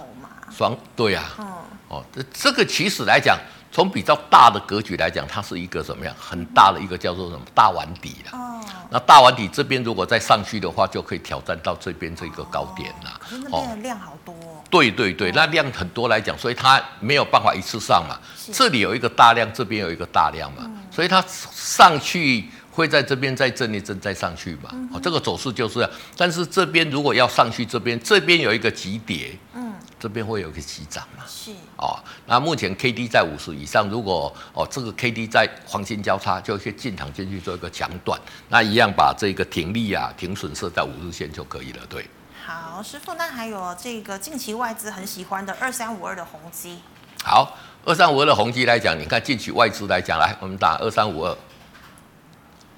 [0.58, 1.40] 双对呀、啊。
[1.40, 1.46] 嗯。
[1.90, 3.38] 哦，这这个其实来讲，
[3.72, 8.38] 从比较大的格局来讲，它是一个什么样很大的一个叫做什么大碗底了。
[8.38, 8.62] 哦。
[8.90, 13.20] 那大碗底这边如果再上去的话，就可以挑战到这边这个高点了。
[13.20, 14.34] 可是那边的量好多。
[14.70, 18.18] 对对对，那量很多来讲，所以它没有办法一次上嘛。
[18.52, 24.70] 这里有一个大量，这边有一个大量嘛，所以它上去会在这边再震一震再上去嘛。
[24.94, 29.67] 哦，这个走势就是，但是这边如果要上去，这边这边有一个急跌，嗯，
[30.00, 31.24] 这边会有一个急涨嘛。
[31.28, 42.08] 是哦，那目前 K D 在五十以上，如果哦这个 K D 在黄金交叉，就可以进场进去做一个强短，那一样把这个停利啊停损设在五日线就可以了，对。
[42.46, 46.80] 好，师傅，那还有这个近期外资很喜欢的二三五二的宏基。
[47.24, 51.38] 好，二三五二的宏基来讲，你看近期外资来讲，来我们打二三五二，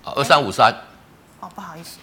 [0.04, 0.74] 二三五三。
[1.40, 2.00] 哦，不好意思，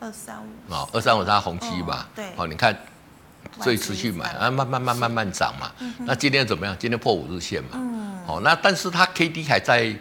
[0.00, 0.74] 二三五。
[0.74, 2.06] 哦，二三五三宏基嘛。
[2.16, 2.26] 对。
[2.36, 2.76] 哦，你看，
[3.60, 5.70] 所以持续买啊，慢慢慢慢慢涨嘛。
[6.00, 6.76] 那今天怎么样？
[6.78, 7.70] 今天破五日线嘛。
[7.74, 8.18] 嗯。
[8.26, 9.94] 哦，那但是它 K D 还在。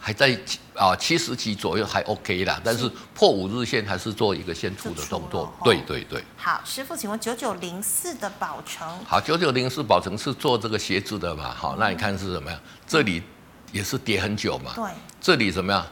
[0.00, 0.30] 还在
[0.74, 5.52] 啊七十几左右还 OK 啦，但是破五日线还是做一个先出的动作。
[5.64, 6.22] 对对对。
[6.36, 8.86] 好，师傅，请问九九零四的宝成。
[9.04, 11.52] 好，九九零四宝成是做这个鞋子的嘛？
[11.52, 12.60] 好，那你看是什么样？
[12.86, 13.20] 这里
[13.72, 14.70] 也是跌很久嘛。
[14.76, 14.84] 对。
[15.20, 15.84] 这里怎么样？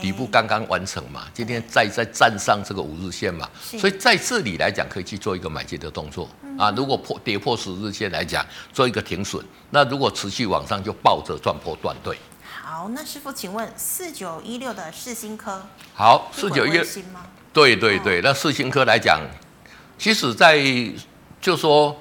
[0.00, 6.70] 底部刚刚完成嘛，今天再再站上这个五日线嘛，所以在这里来讲可以去做一个买进的动作啊。
[6.76, 9.44] 如果破跌破十日线来讲，做一个停损。
[9.70, 12.16] 那如果持续往上，就抱着赚破断对。
[12.62, 15.62] 好，那师傅，请问四九一六的四新科，
[15.94, 16.84] 好，四九一六，
[17.52, 19.20] 对对对，那四新科来讲，
[19.98, 20.62] 其实在
[21.40, 21.96] 就说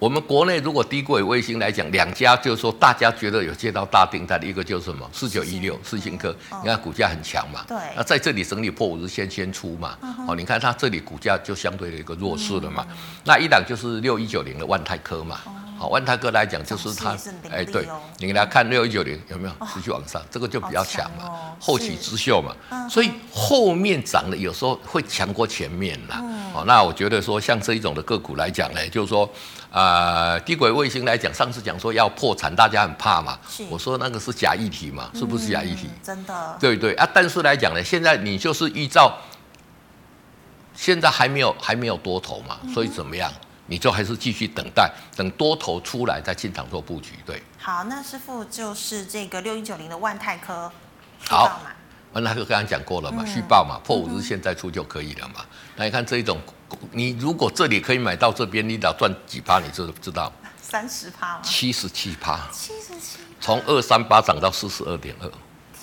[0.00, 5.06] 我们国内如果低轨卫星来讲，两家就是说大家觉得有接到大订单的一个就是什么？
[5.12, 12.86] 四九一六四星科，你看股价很强嘛，对，那在这里整理破五日线先出嘛，哦，你看它这里股价就相对的一个弱势了嘛，
[13.24, 15.40] 那一档就是六一九零的万泰科嘛。
[15.80, 17.16] 好，万泰哥来讲就是它，
[17.50, 17.88] 哎，对，
[18.18, 19.66] 你给大家看六一九零有没有？
[19.66, 22.54] 持续往上，这个就比较强嘛，后起之秀嘛，
[22.86, 26.22] 所以后面涨的有时候会强过前面啦。
[26.52, 29.26] 哦，那我觉得说像这一种的个股来讲呢，就是说，
[29.70, 33.38] 呃，低轨卫星来讲，上次讲说要破产，大家很怕嘛，
[33.70, 35.88] 我说那个是假议题嘛，是不是假议题？
[36.02, 36.58] 真的。
[36.60, 39.16] 对对啊，但是来讲呢，现在你就是依照，
[40.74, 43.32] 现在还没有还没有多头嘛，所以怎么样？
[43.70, 47.12] 你就还是继续等待，等多头出来再进场做布局。
[47.24, 50.70] 对，好，那师傅就是这个六一九零的万泰科，
[51.28, 51.60] 好，
[52.12, 55.46] 万泰科刚刚讲过了嘛，续报嘛，破五日线再出就可以了嘛。
[55.76, 56.36] 那你看这一种，
[56.90, 60.32] 你如果这里可以买到这边，你只要赚几趴，你知不知道？
[60.60, 61.40] 三十趴吗？
[61.44, 65.30] 七十七趴，七十七，从二三八涨到四十二点二，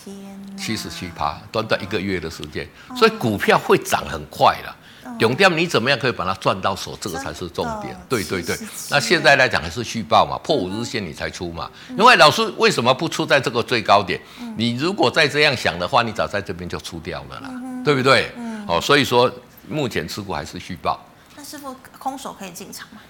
[0.03, 0.15] 天
[0.53, 4.75] 哪，七十七趴，短短一个月的时间，所以股票会涨很快了。
[5.19, 6.97] 永掉，你怎么样可以把它赚到手？
[7.01, 7.95] 这个才是重点。
[8.07, 8.57] 对对对，
[8.89, 11.69] 那现在来讲还是续报嘛，破五日线你才出嘛。
[11.89, 14.19] 因为老师为什么不出在这个最高点？
[14.57, 17.49] 你如果再这样想的话，你早在这边就出掉了啦，
[17.83, 18.31] 对不对？
[18.67, 19.31] 哦，所以说
[19.67, 20.99] 目前持股还是续报。
[21.35, 23.01] 那师傅空手可以进场吗？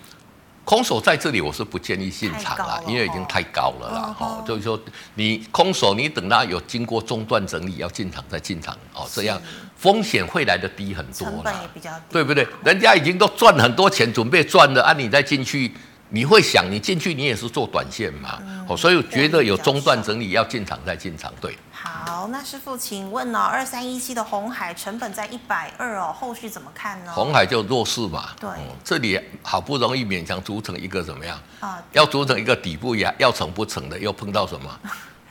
[0.67, 4.15] 空手在这里我是不建议进场了，因为已经太高了啦。
[4.19, 4.77] 哦，就是说
[5.15, 9.41] 你空手，你等它有经过中段整理要进场再进场哦，这样。
[9.77, 11.61] 风险会来的低很多啦，
[12.09, 12.45] 对不对？
[12.65, 14.91] 人家已经都赚很多钱，准备赚了啊！
[14.91, 15.71] 你再进去，
[16.09, 18.37] 你会想，你进去你也是做短线嘛？
[18.67, 21.55] 哦，所以我觉得有中断整理要进场再进场，对。
[21.79, 27.13] 好，那师傅，请问哦，二三一七的红海成本在一百二哦，后续怎么看呢？
[27.13, 28.49] 红海就弱势嘛，对，
[28.83, 31.39] 这里好不容易勉强组成一个怎么样？
[31.59, 34.79] 啊，要组成一个底部呀，要成不成的，又碰到什么？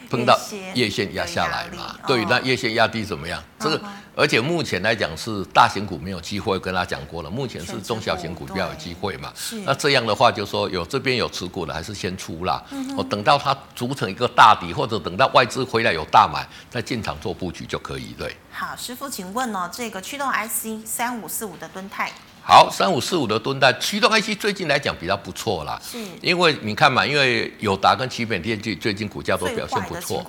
[0.08, 0.38] 碰到
[0.74, 1.96] 月线压下来嘛？
[2.06, 3.42] 对，那月线压低怎么样？
[3.58, 3.80] 这个。
[4.18, 7.28] 而且目前来讲是大型股没有机会，跟他讲过了。
[7.28, 9.30] 目前是中小型股比较有机会嘛。
[9.66, 12.64] 那这样的话，就说有这边有持股的，还是先出啦。
[12.96, 18.14] 我等到它组成一个大底，或者等到外资回来有大买，再进场做布局就可以。
[18.18, 18.34] 对。
[18.50, 22.10] 好，师傅，请问哦，这个驱动 IC 三五四五的敦泰。
[22.48, 30.24] 好，三五四五的吨泰驱动 IC 最近来讲比较不错啦，是，因为你看嘛，因为友达跟奇美电最最近股价都表现不错，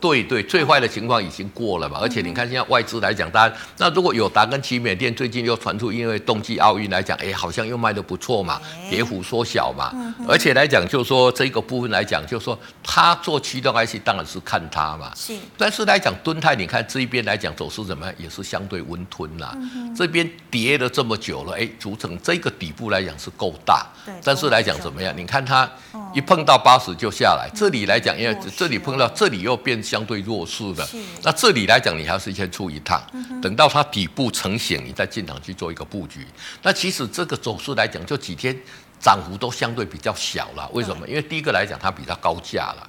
[0.00, 9.92] 对对，最坏的情况已经过了嘛，而且你看现在外资来讲，大家那如果友达跟奇美电最近又传出因为冬季奥运来讲，哎，好像又卖的不错嘛，跌幅缩小嘛，
[10.26, 19.54] 而且来讲就是说这个部分来讲，就是说他做驱动 IC 当然是看他嘛，是，但是来讲敦泰，你看这一边来讲走势怎么样，也是相对温吞啦，
[19.94, 21.41] 这边跌了这么久。
[21.50, 23.86] 哎，组成这个底部来讲是够大，
[24.22, 25.12] 但是来讲怎么样？
[25.16, 25.68] 你看它
[26.14, 30.88] 一碰到八十就下来，这里来讲，因为这里碰到这里又变相对弱势的，
[31.22, 33.02] 那这里来讲你还是先出一趟，
[33.42, 36.26] 等到它底部成型，你再进场去做一个布局。
[36.62, 38.56] 那其实这个走势来讲，就几天
[39.00, 40.68] 涨幅都相对比较小了。
[40.72, 41.08] 为什么？
[41.08, 42.88] 因为第一个来讲，它比较高价了。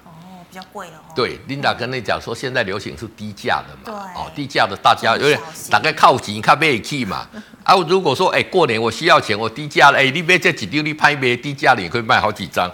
[0.53, 1.09] 比较贵了哦。
[1.15, 4.07] 对，Linda 跟你讲说，现在流行是低价的嘛。
[4.15, 5.39] 哦，低价的大家有点
[5.71, 7.27] 大概靠钱靠不起嘛。
[7.65, 12.71] 啊，如果说哎过年我需要钱，我低价了，哎，你别这几丢你拍别低价的，你可以卖好几张，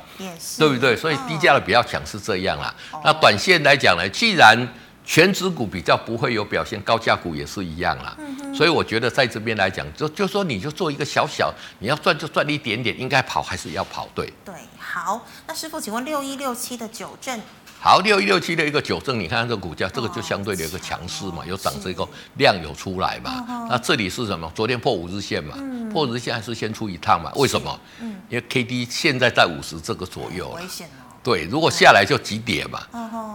[0.58, 0.94] 对不对？
[0.94, 2.74] 所以低价的比较强是这样啦。
[3.06, 4.68] 那短线来讲呢，既然
[5.06, 8.14] 全值股比较不会有表现，高价股也是一样啦。
[8.20, 14.34] 嗯所以我觉得在这边来讲，就就说你就做一个小小，你要赚就赚一点点，应该跑还是要跑，对。
[14.44, 17.40] 对，好，那师傅，请问六一六七的九正。
[17.82, 22.06] 好，六一六七的一个九正，你看，看这个股价，这个就相对的一个强势嘛，有涨这个
[22.36, 23.46] 量有出来嘛。
[23.70, 24.52] 那这里是什么？
[24.54, 25.56] 昨天破五日线嘛，
[25.90, 27.32] 破五日线还是先出一趟嘛？
[27.36, 27.80] 为什么？
[28.28, 30.50] 因为 K D 现在在五十这个左右。
[30.58, 31.08] 危险哦。
[31.24, 32.82] 对，如果下来就急跌嘛。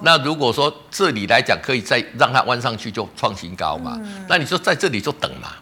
[0.02, 3.98] 那如果说这里来讲可以再让它弯上去，就创新高嘛。
[4.28, 5.54] 那你说在这里就等嘛。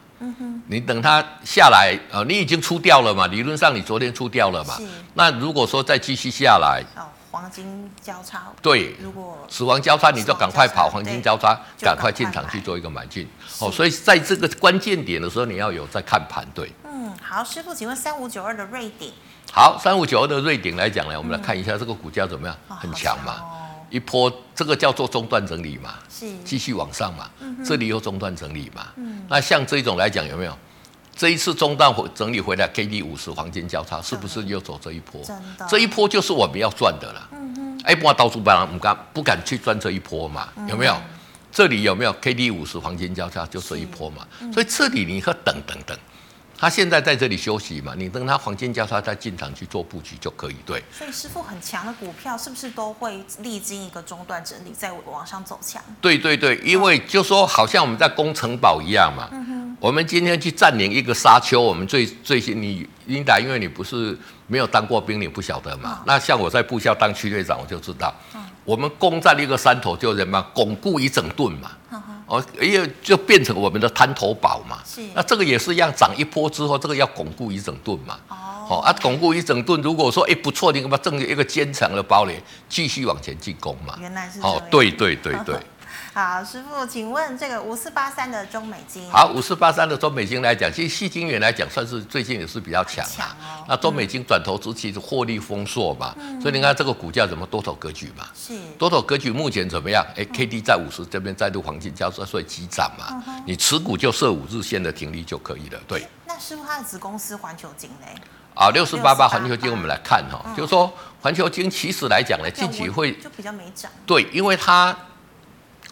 [0.66, 3.28] 你等它下来，呃，你已经出掉了嘛？
[3.28, 4.76] 理论上你昨天出掉了嘛？
[5.14, 6.82] 那如果说再继续下来。
[7.32, 13.26] 黄金交叉，对，如果死亡交叉，你就赶快跑；黄金交叉，赶快进场去做一个买进。
[13.58, 16.46] 哦，所以在这个关键点的时候，你要有在看盘。
[16.54, 19.10] 对，嗯，好，师傅，请问三五九二的瑞鼎，
[19.50, 22.54] 好，三五九二的瑞鼎来讲呢，我们来看一下这个股价怎么样？
[22.68, 23.48] 嗯、很强嘛，哦、
[23.88, 26.30] 一波这个叫做中段整理嘛，是。
[26.44, 27.64] 继续往上嘛，嗯、哼。
[27.64, 30.54] 这里又中段整理嘛，嗯，那像这种来讲有没有？
[31.14, 35.20] 这一次中档回整理回来，K D 五十黄金交叉，是不是又走这一波？
[35.68, 37.28] 这一波就是我们要赚的了。
[37.32, 40.48] 嗯嗯，哎，不然到处不敢不敢不敢去赚这一波嘛？
[40.68, 40.96] 有没有？
[41.52, 43.44] 这里有没有 K D 五十黄金交叉？
[43.46, 44.26] 就这一波嘛。
[44.52, 45.96] 所以这里你可等等等。
[46.62, 50.54] 他现在在这里休息嘛，你等他黄金交叉再进场去做布局就可以。
[50.64, 55.82] 对，所以师傅很强的股票是不是都会历经一个中段整理再往上走强？
[56.00, 59.28] 对对对，因为就说好像我们在攻城堡一样嘛。
[59.32, 59.76] 嗯哼。
[59.80, 66.04] 我们今天去占领一个沙丘，我们最最新你琳达，因为你不是没有当过兵，你不晓得嘛。
[66.06, 68.14] 那像我在部校当区队长，我就知道，
[68.64, 71.72] 我们攻占一个山头就什么，巩固一整顿嘛。
[72.26, 74.78] 哦，因为就变成我们的滩头堡嘛。
[74.84, 75.00] 是。
[75.14, 78.18] 那这个也是一样，涨一波之后，这个要巩固一整顿嘛。
[78.28, 78.78] 哦。
[78.78, 83.96] 啊，巩固一整顿，如果说哎不错，你干嘛正一个坚强的堡垒，继续往前进攻嘛。
[84.00, 84.40] 原来是。
[84.40, 85.56] 哦，对对对对。
[86.14, 89.10] 好，师傅，请问这个五四八三的中美金。
[89.10, 93.34] 好，五四八三的中美金来讲，其实矽晶圆来讲，算是最近也是比较强啊。
[93.40, 98.26] 哦、那中美金转投资其实获利丰硕嘛，嗯、所以你看这个股价怎么多头格局嘛？
[98.34, 98.54] 是。
[98.78, 100.04] 多头格局目前怎么样？
[100.14, 103.22] 哎，K D 在五十这边再度黄金交叉，所以急涨嘛。
[103.26, 105.80] 嗯、你持股就设五日线的停利就可以了。
[105.88, 106.06] 对。
[106.26, 108.06] 那师傅他的子公司环球金呢？
[108.54, 110.92] 啊，六四八八环球金，我们来看哈，嗯、就是说
[111.22, 113.90] 环球金其实来讲呢，近期会就比较没涨。
[114.04, 114.94] 对，因为它。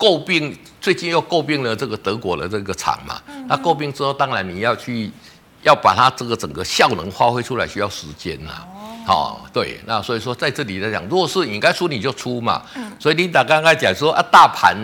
[0.01, 5.11] 诟病，最近又诟病了这个德国的这个厂嘛，嗯、那诟病之后，当然你要去
[5.63, 8.51] 要把它这个整个效能发挥出来，需要时间呐。
[9.07, 12.63] 哦，哦，对，那所以说在这里来讲，如果是你该出你就出嘛。
[12.75, 14.75] 嗯、所以琳达刚刚讲说啊，大盘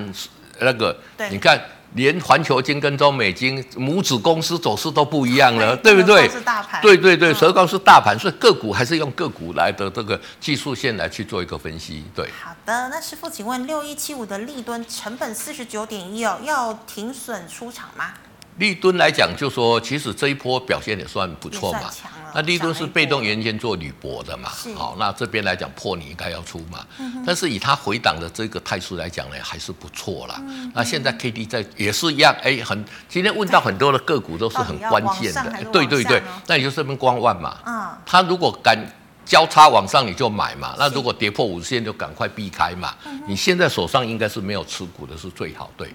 [0.61, 1.59] 那个，对你看。
[1.97, 6.29] 连环球金跟中美金母子公司走势都不一样了，对不对？
[6.29, 6.81] 是大盘。
[6.81, 12.05] 对对对，所以告诉大盘，所以个股还是用个股来的这个技术线来去做一个分析。
[12.15, 12.29] 对。
[12.41, 18.13] 好的，那师傅，请问六一七五的利吨成本四十九点一哦，要停损出场吗？
[18.59, 21.91] 立敦来讲，就说其实这一波表现也算不错嘛。
[22.35, 24.51] 那立敦是被动元件做铝箔的嘛。
[24.75, 26.85] 好，那这边来讲破你应该要出嘛。
[27.27, 30.43] 但是以它回档的这个态势来讲呢，还是不错啦。
[30.75, 35.65] 那现在 K D 在也是一样，哎，很今天问到很多的个股都是很关键的。
[35.73, 37.57] 对对对，那你就这边观望嘛。
[37.65, 37.89] 嗯。
[38.05, 38.79] 它如果敢
[39.25, 40.75] 交叉往上，你就买嘛。
[40.79, 42.95] 那如果跌破五十线，就赶快避开嘛。
[43.27, 45.71] 你现在手上应该是没有持股的，是最好。
[45.77, 45.95] 对。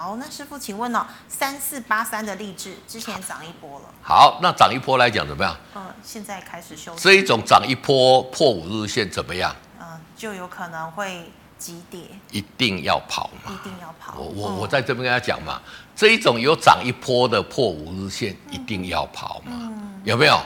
[0.00, 3.86] 好，那师傅，请问哦，三四八三的立志之前涨一波了。
[4.00, 5.56] 好，那涨一波来讲怎么样？
[5.74, 7.02] 嗯，现在开始休息。
[7.02, 9.52] 这一种涨一波破五日线怎么样？
[9.80, 11.28] 嗯，就有可能会
[11.58, 12.02] 急跌。
[12.30, 13.52] 一定要跑嘛？
[13.52, 14.14] 一定要跑。
[14.16, 15.60] 我我我在这边跟他讲嘛，
[15.96, 19.50] 这一种有涨一波的破五日线，一定要跑嘛？
[19.52, 20.40] 嗯，有没有？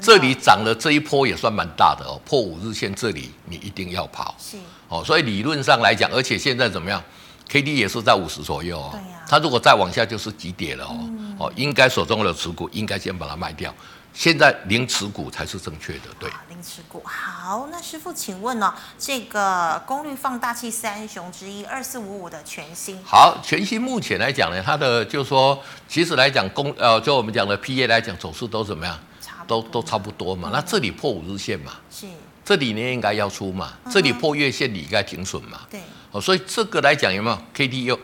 [0.00, 4.32] 这里涨了这一波也算蛮大的哦，破五日线这里你一定要跑。
[4.38, 4.56] 是。
[4.88, 7.02] 哦，所以理论上来讲，而且现在怎么样
[7.48, 10.96] ？K D 也是在五十左右哦，对呀，它如果再往下就是急跌了哦，
[11.38, 13.74] 哦，应该手中的持股应该先把它卖掉，
[14.14, 17.02] 现在零持股才是正确的，对，零持股。
[17.04, 28.98] 好，那师傅请问呢，这个功率放大器三雄之一二四五五的全新，好，全新目前来讲呢，它的就是说，其实来讲功呃，就我们讲的 P A 来讲走势都怎么样？
[29.44, 30.50] 都都差不多嘛。
[30.52, 32.06] 那这里破五日线嘛，是，
[32.44, 35.80] 这里呢应该要出嘛，这里破月线你应该停损嘛，对。
[36.10, 37.98] 哦，所以这个来讲有没有 K D 又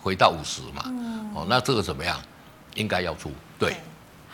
[0.00, 0.82] 回到五十嘛？
[0.86, 2.20] 嗯、哦，那这个怎么样？
[2.74, 3.76] 应该要出对。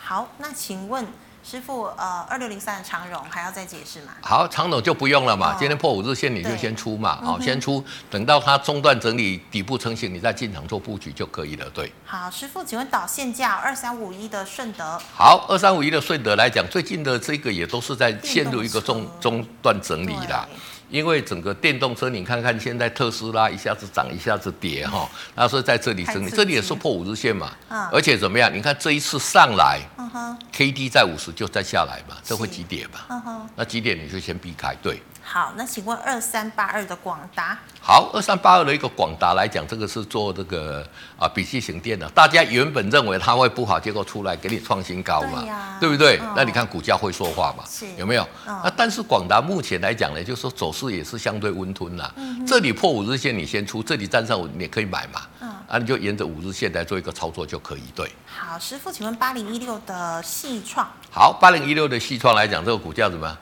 [0.01, 1.05] 好，那请问
[1.43, 4.11] 师傅，呃，二六零三的长荣还要再解释吗？
[4.21, 5.53] 好，长荣就不用了嘛。
[5.53, 11.67] 哦、今天破五日线，你就先出嘛，好、哦，先出，等到它中段整理底部成型，你再进场做布局就可以了。
[11.71, 11.91] 对。
[12.05, 15.01] 好，师傅，请问导线价二三五一的顺德。
[15.15, 20.47] 好，二三五一的顺德来讲，最近的这个也都是在陷入一个中中段整理啦。
[20.89, 27.51] 因为整个电动车，你看看现在特斯拉一下子涨，一下子跌哈，那所以在这里整理，这里也是破五日线嘛，
[27.91, 28.53] 而且怎么样？
[28.53, 29.79] 你看这一次上来
[30.51, 35.01] ，K D 在五十就再下来嘛，这会急跌嘛，那急跌你就先避开，对。
[35.31, 37.55] 好，那请问二三八二的广达？
[37.79, 40.83] 好，二三八二的一个广达来讲，这个是做这个
[41.19, 46.17] 啊笔记型电脑，大家原本认为它会不好，结果出来给你创新高嘛，对，啊、对不对？
[46.17, 47.63] 哦、那你看股价会说话嘛？
[47.69, 48.23] 是有没有？
[48.47, 52.11] 哦、那但是广达目前来讲呢，就是说走势也是相对温吞啦。
[52.15, 55.21] 嗯、这里破五日线你先出，这里站上你也可以买嘛。
[55.41, 57.83] 嗯、啊，你就沿着五日线来做一个操作就可以。
[57.93, 58.11] 对。
[58.25, 60.87] 好，师傅，请问八零一六的细创？
[61.11, 63.37] 好，八零一六的细创来讲，这个股价怎么样？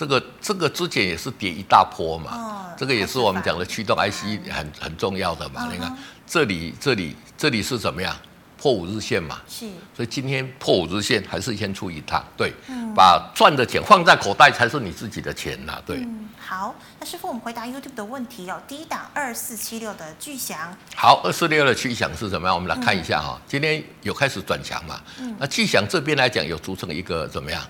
[0.00, 5.66] 这个这个之前也是跌一大波嘛，哦、这个也是我们讲的驱动 IC 很很重要的嘛。
[5.66, 5.94] 嗯、你看
[6.26, 8.16] 这里这里这里是怎么样？
[8.56, 9.42] 破五日线嘛。
[9.46, 9.68] 是。
[9.94, 16.30] 所以今天破五日线还是先出一趟，对，嗯、把赚的钱放在口袋才是你自己的钱呐、啊，对、嗯。
[16.38, 18.58] 好，那师傅，我们回答 YouTube 的问题哦。
[18.66, 20.74] 第一档二四七六的巨祥。
[20.96, 22.54] 好，二四六的巨祥是什么样？
[22.54, 24.98] 我们来看一下哈、哦，嗯、今天有开始转强嘛？
[25.18, 25.36] 嗯。
[25.38, 27.62] 那巨祥这边来讲有组成一个怎么样？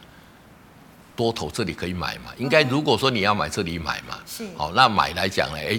[1.20, 2.32] 多头这里可以买嘛？
[2.38, 5.78] 应该如果说你要买这里买嘛，是好，那买来讲呢，哎，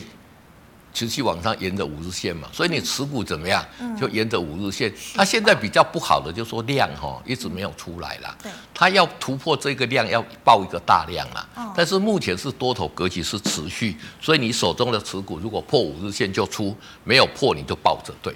[0.94, 3.66] 持续往上沿着五日线嘛，所以你持股怎么样？
[4.00, 4.94] 就沿着五日线。
[5.16, 18.36] 它现在比较不好的就是说量哈一直没有出来啦，对，它要突破这个量要爆一个大量啦，但是目前是多头格局是持续，所以你手中的持股如果破五日线就出，没有破你就抱着对。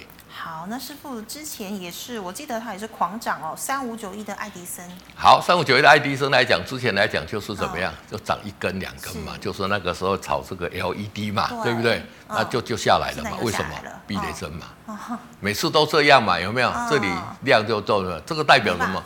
[0.66, 4.84] 好，那师傅之前也是，我记得他也是狂涨哦，三五九一的爱迪生。
[5.14, 12.02] 好，三五九一的爱迪生来讲，之前来讲就是怎么样，哦、就涨一根两根嘛，是就是那个时候炒这个 LED 嘛，对，对不对？
[12.28, 13.70] 那、哦、就就下来了嘛，为什么？
[14.08, 16.68] 避雷针嘛，哦、每次都这样嘛，有没有？
[16.68, 17.06] 哦、这里
[17.42, 19.00] 量就够了，这个代表什么？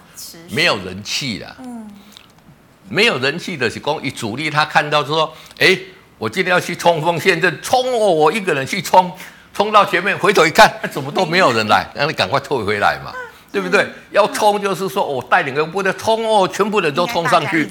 [0.48, 1.56] 没有人气了。
[1.58, 1.90] 嗯，
[2.88, 5.78] 没有人气的是讲，一主力他看到说，哎，
[6.16, 9.14] 我今天要去冲锋陷阵，冲哦，我一个人去冲。
[9.52, 11.86] 冲到前面，回头一看，怎么都没有人来？
[11.94, 13.12] 让你赶快退回来嘛，
[13.52, 13.86] 对不对？
[14.10, 17.68] 要冲就是说我带领个部队冲哦，全部人都冲上去，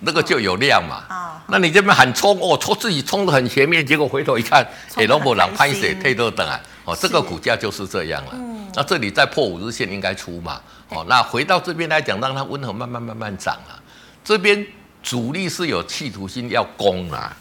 [0.00, 1.42] 那个就有量嘛。
[1.48, 6.60] 那你这边喊冲哦，冲自己冲得很前面，结果回头一看，哎，龙博朗拍水退都等啊。
[6.84, 8.32] 哦，这个股价就是这样了。
[8.74, 10.60] 那这里再破五日线应该出嘛。
[10.90, 13.74] 哦，那回到这边来讲，让它温和慢慢慢慢涨啊。
[14.24, 14.64] 这边
[15.02, 17.36] 主力是有企图心要攻啊。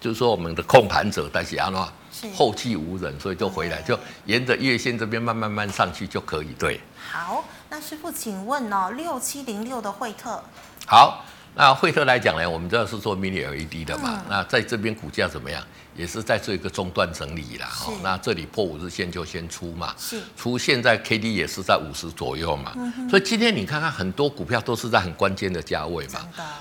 [0.00, 1.86] 就是说我们的控盘者但是啊喏。
[2.34, 6.48] 后继无人，所以就回来，就沿着月线这边慢慢慢上去就可以。
[6.58, 10.42] 对，好，那师傅，请问哦，六七零六的惠特，
[10.86, 15.62] 好，那惠特来讲呢，我们知道是做 mini LED 的嘛，嗯、那在这边股价怎么样？
[15.96, 17.68] 也是在做一个中段整理啦。
[17.74, 26.20] 是那这里破五日线就先出嘛，是出现在 K D 也是在五十左右嘛，嗯、哼所以今天你看看很多股票都是在很关键的价位嘛。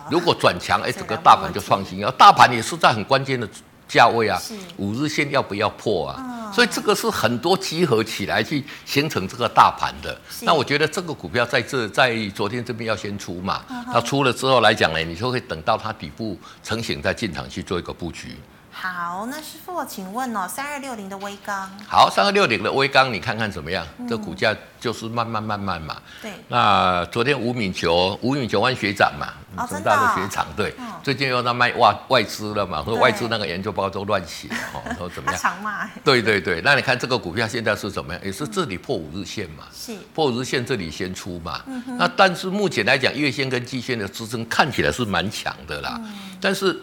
[0.10, 3.48] 如果转强，哎，整个大盘就创新，然后大盘也是在很关键的。
[3.90, 4.40] 价位啊，
[4.78, 6.52] 五日线要不要破啊？
[6.54, 10.18] 所以这个是很多集合起来去形成这个大盘的。
[10.42, 18.36] 那我觉得这个股票在这在昨天这边要先出嘛，它出了之后来讲呢，你就会等到它底部成型再进场去做一个布局。
[18.82, 23.86] 好，那师傅，我请问哦，三二六零的微钢，好，三二六零的微钢，你看看怎么样？
[23.98, 25.98] 嗯、这股价就是慢慢慢慢嘛。
[26.22, 26.32] 对。
[26.48, 29.34] 那昨天吴敏球，吴敏球换学长嘛，
[29.68, 30.70] 成大的学长，对。
[30.78, 35.42] 哦、最近又在卖外外资了嘛，说外资那个研究报告都乱写哦，说怎么样？
[35.42, 35.86] 长骂。
[36.06, 38.24] 对对对，那你看这个股票现在是怎么样？
[38.24, 39.66] 也是这里破五日线嘛。
[39.74, 39.94] 是。
[40.16, 41.62] 破五日线这里先出嘛。
[41.68, 46.00] 嗯、哼那但是目前来讲，月线跟季线的支撑看起来是蛮强的啦。
[46.02, 46.82] 嗯、但是。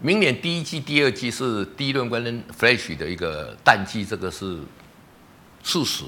[0.00, 4.58] 明年第一季、第二季是低润跟 Flash 的一个淡季，这个是
[5.62, 6.04] 事实。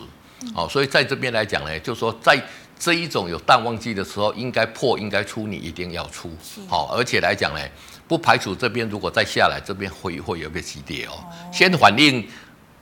[0.55, 2.41] 哦，所以在这边来讲呢，就是说在
[2.79, 6.31] 这一种有淡旺季的时候，应该破、应该出，你一定要出。
[6.69, 7.61] 好，而且来讲呢，
[8.07, 11.13] 不排除这边如果再下来，这边会会有个急跌哦。
[11.53, 12.27] 先反映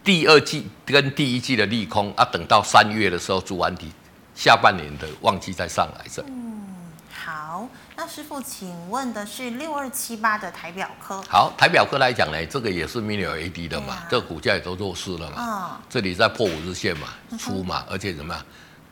[0.04, 3.90] 第二季跟第一季的利空啊，等到三月的时候，做完底，
[4.34, 6.22] 下半年的旺季再上来这。
[6.28, 6.62] 嗯
[7.10, 7.68] 好，
[8.00, 11.20] 那师傅，请问的是六二七八的台表科。
[11.22, 15.42] 好，台表科来讲呢，这个也是 mini LED 的嘛，啊、这个股价也都弱势了嘛。
[15.42, 18.40] 哦、这里在破五日线嘛，出嘛，嗯、而且怎么样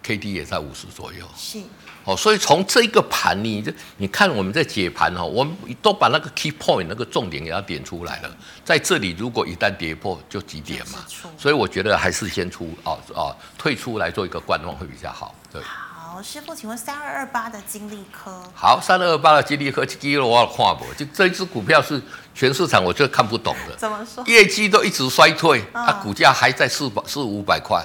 [0.03, 1.25] ，K D 也在五十左右。
[1.37, 1.63] 是。
[2.03, 8.37] 哦，所以从这个盘，你这你看我们在解盘哈，我们都把那个 key point 那个重点给它点出来了。
[8.65, 10.99] 在这里，如果一旦跌破，就几点嘛。
[11.39, 15.33] 所以我觉得还是先出哦哦，退出来做一个观望会比较好。
[15.53, 15.63] 对。
[15.63, 15.86] 好，
[16.23, 18.43] 师傅，请问三二二八的金利科？
[18.55, 22.01] 好，三二二八的金利科，这支我有看过，就这支股票是
[22.35, 23.77] 全市场我觉得看不懂的。
[23.77, 24.25] 怎么说？
[24.27, 27.85] 业绩都一直衰退，它、嗯啊、股价还在四百四五百块，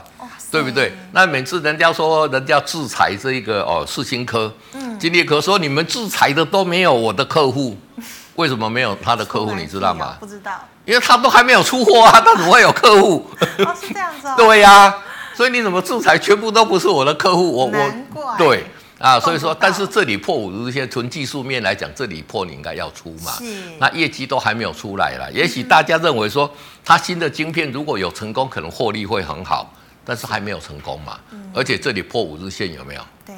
[0.52, 0.96] 对不对？
[1.12, 7.78] 那每次人家说人家制裁这一个哦，四星科，嗯，金利科说你们制裁的都没有我的客户，
[8.36, 9.54] 为什么没有他的客户？
[9.54, 10.16] 你知道吗？
[10.20, 13.30] 不知道，因为他都还没有出货啊，他怎么会有客户？
[13.60, 14.34] 哦，是这样子哦。
[14.38, 14.98] 对呀、啊。
[15.36, 17.52] 所以你怎么制裁全部都不是我的客户？
[17.52, 17.66] 我
[18.14, 18.64] 我对
[19.00, 23.32] 啊，所以说，但是这里破五日线，纯技术面来讲，这里破你应该要出嘛。
[23.32, 23.46] 是。
[23.80, 26.52] 那业绩都还没有出来了，也许大家认为说，
[26.86, 29.74] 它新的晶片如果有成功，可能获利会很好，
[30.06, 31.20] 但是还没有成功嘛。
[31.52, 33.02] 而且这里破五日线有没有？
[33.26, 33.36] 对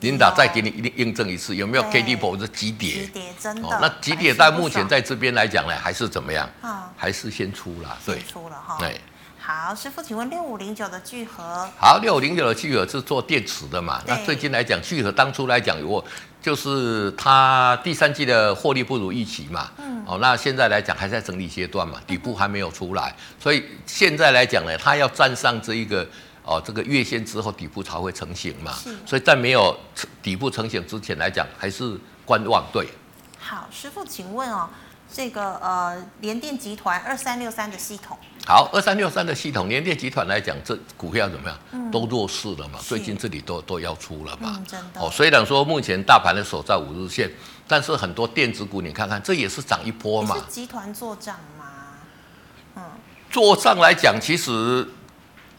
[0.00, 2.90] ，Linda 再给你印印证一次，有没有 K D 破是急跌？
[2.90, 3.78] 急跌真的。
[3.80, 6.50] 那急跌在目前在这边来讲呢，还是怎么样？
[6.62, 8.18] 啊还是先出了，对。
[8.22, 8.76] 出了哈。
[8.80, 9.00] 对。
[9.46, 11.68] 好，师傅，请问六五零九的聚合？
[11.78, 14.02] 好，六五零九的聚合是做电池的嘛？
[14.04, 16.04] 那最近来讲，聚合当初来讲，我
[16.42, 19.70] 就是它第三季的获利不如预期嘛。
[19.78, 20.04] 嗯。
[20.04, 26.04] 哦，那现在来讲还在整理阶段嘛，底部还没有出来，所以现在来讲呢，它要站上这一个
[26.42, 28.72] 哦这个月线之后，底部才会成型嘛。
[28.72, 28.96] 是。
[29.06, 29.78] 所以在没有
[30.20, 32.64] 底部成型之前来讲，还是观望。
[32.72, 32.88] 对。
[33.38, 34.68] 好，师傅，请问哦。
[35.12, 41.58] 这个呃，联电集团二三六三的系统，好，二三六三的系统，联电集团来讲，这股票怎么样？
[41.72, 44.54] 嗯、都弱势了嘛，最近这里都都要出了嘛。
[44.58, 45.00] 嗯、真的。
[45.00, 47.30] 哦，虽然说目前大盘的守在五日线，
[47.66, 50.36] 但是很多电子股，你看看，这也是涨一波嘛。
[50.36, 51.64] 是集团做涨吗？
[52.76, 52.82] 嗯，
[53.30, 54.86] 做账来讲，其实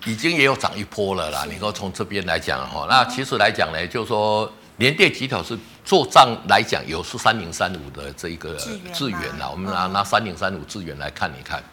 [0.06, 1.46] 已经也有涨一波了啦。
[1.50, 5.58] 你说从这边来讲哈，那其实来讲呢，就是说联电集团是。
[5.88, 8.54] 做账来讲，有是三零三五的这一个
[8.94, 11.64] 智原呐，我们拿拿三零三五智原来看一看，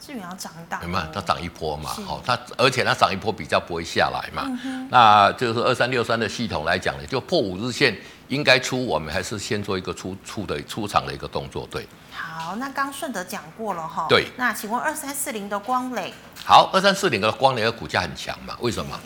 [0.00, 1.04] 智原要涨大，有没有？
[1.12, 11.84] 它涨一波嘛，好，它而且它涨一波比较不会下来嘛，嗯、那就是二三六三的系统来讲呢，就破五日线应该出，我们还是先做一个出出的出场的一个动作，对。
[12.12, 14.28] 好，那刚顺德讲过了哈，对。
[14.36, 16.14] 那请问二三四零的光磊，
[16.44, 18.56] 好，二三四零的光磊的股价很强嘛？
[18.60, 18.96] 为什么？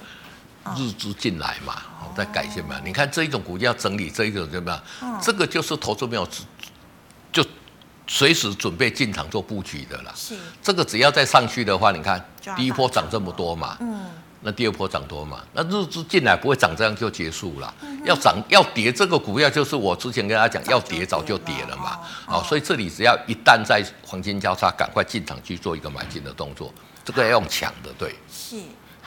[0.76, 1.82] 日资进来嘛，
[2.16, 2.80] 再改一下嘛。
[2.84, 5.20] 你看这一种股价整理，这一种怎么样？
[5.22, 6.28] 这个就是投资没有，
[7.32, 7.44] 就
[8.06, 10.12] 随时准备进场做布局的啦。
[10.14, 12.22] 是，这个只要再上去的话，你看
[12.56, 14.04] 第一波涨这么多嘛，嗯，
[14.42, 17.74] 那第二波涨多嘛，那日资进来不会涨这样就结束了。
[18.04, 21.98] 要涨要跌，这个股票就是我之前跟大家讲，要跌早就跌了嘛。
[22.26, 26.72] 哦，所以这里只要一旦在黄金交叉，赶快进场去做一个买进的动作，
[27.04, 28.14] 这个要用抢的，对。
[28.30, 28.56] 是。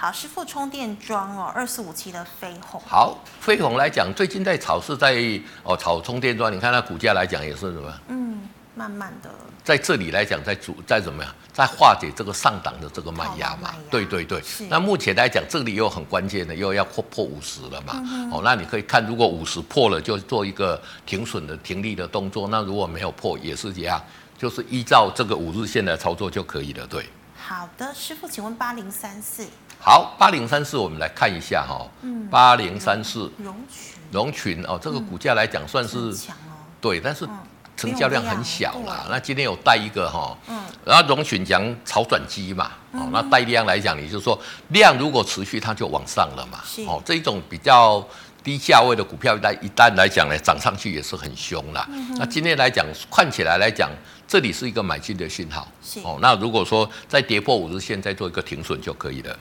[0.04, 2.82] 好，师傅充电桩哦，二四五七的飞鸿。
[2.86, 5.16] 好，飞鸿来讲，最近在炒是在
[5.64, 7.94] 哦炒充电桩，你看它股价来讲也是什么？
[8.10, 8.42] 嗯，
[8.76, 9.30] 慢慢的。
[9.64, 13.74] 在这里来讲，在主在怎么样，在化解这个上档的这个卖压嘛？
[13.90, 14.42] 对对对。
[14.42, 17.94] 是那目前来讲，这里又很关键的，又要破破五十了嘛？
[17.96, 24.04] 嗯、哦，那你可以看，如果五十破了，就做一个停损的停利的动作；那如果没有破，也是这样，
[24.38, 26.86] 就是依照这个五日线来操作就可以了。
[26.88, 27.06] 对。
[27.46, 29.46] 好的，师傅，请问八零三四。
[29.86, 31.86] 好，八零三四，我们来看一下哈。
[32.04, 32.26] 嗯。
[32.30, 33.30] 八零三四。
[33.40, 33.94] 龙群。
[34.14, 36.56] 龙群哦，这个股价来讲算是强哦。
[36.80, 37.28] 对，但是
[37.76, 39.06] 成交量很小啦。
[39.10, 40.38] 那今天有带一个哈。
[40.48, 40.58] 嗯。
[40.86, 46.60] 然后龙群讲炒转机嘛，哦，那带量来讲，也就是说量如果持续，它就往上了嘛。
[46.64, 46.82] 是。
[46.84, 48.02] 哦，这一种比较
[48.42, 51.86] 低价位的股票，一旦一旦来讲呢，涨上去也是很凶啦。
[52.16, 53.92] 那今天来讲，看起来来讲。
[54.26, 56.18] 这里是一个买进的讯号，是哦。
[56.20, 59.38] 那如果说再跌破五日线，再做一个停损就可以了。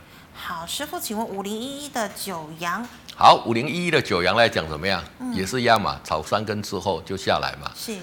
[0.53, 2.87] 好，师傅，请问五零一一的九阳。
[3.17, 5.03] 好，五零一一的九阳来讲怎么样？
[5.19, 7.71] 嗯、也是一样嘛，炒三根之后就下来嘛。
[7.75, 7.97] 是。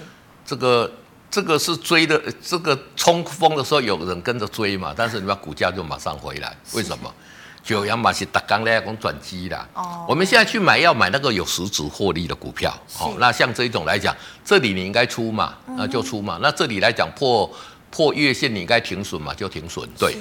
[0.44, 0.90] 这个
[1.30, 7.14] 这个是追的，这个冲锋的时候有人跟着追嘛，但是你把股价就马上回来，是为什么？
[7.62, 9.68] 九阳嘛是打刚咧，讲转机啦。
[9.74, 10.04] 哦。
[10.08, 12.76] 我们现在去买要买那个有实质获利的股票。
[12.88, 13.14] 是哦。
[13.20, 14.12] 那像这一种来讲，
[14.44, 16.36] 这里你应该出嘛，那就出嘛。
[16.38, 17.48] 嗯、那这里来讲破
[17.92, 19.88] 破月线，你应该停损嘛，就停损。
[19.96, 20.16] 对。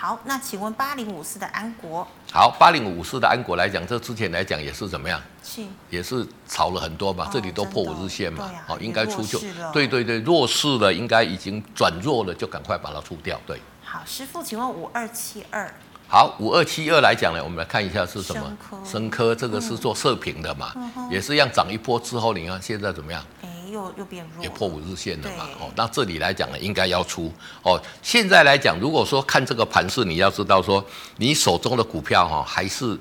[0.00, 2.06] 好，那请问八零五四的安国。
[2.30, 5.20] 好，八零五四的安国来讲，这之前来讲也是怎么样？
[5.42, 5.60] 是。
[5.90, 8.48] 也是炒了很多嘛，哦、这里都破五日线嘛。
[8.64, 9.40] 好、应该出就。
[9.72, 13.40] 对对对，弱势了，应该已经转弱了，就赶快把它出掉。
[13.44, 13.60] 对。
[13.82, 15.68] 好，师傅，请问五二七二。
[16.06, 18.56] 好，五二七二来讲呢，我们来看一下是什么？
[18.84, 23.20] 生科，这个是做射频的嘛，嗯、也是一样涨一波之后，你看现在怎么样？
[23.42, 25.48] 哎，又又变弱，也破五日线了嘛。
[25.60, 27.80] 哦，那这里来讲呢，应该要出哦。
[28.02, 30.84] 现在来讲，如果说看这个盘势，你要知道说，
[31.16, 32.98] 你手中的股票哈、哦，还是。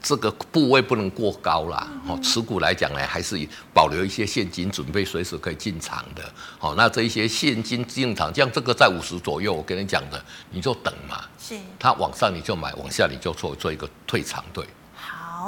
[0.00, 3.36] 这个部位不能过高啦，哦，持股来讲呢，还是
[3.74, 6.22] 保留一些现金，准备随时可以进场的。
[6.56, 11.24] 好，那这一些现金进场，像这个在五十左右，我跟你讲的，你就等嘛。
[11.36, 11.56] 是。
[11.80, 14.64] 它往上你就买，往下你就做做一个退场，对。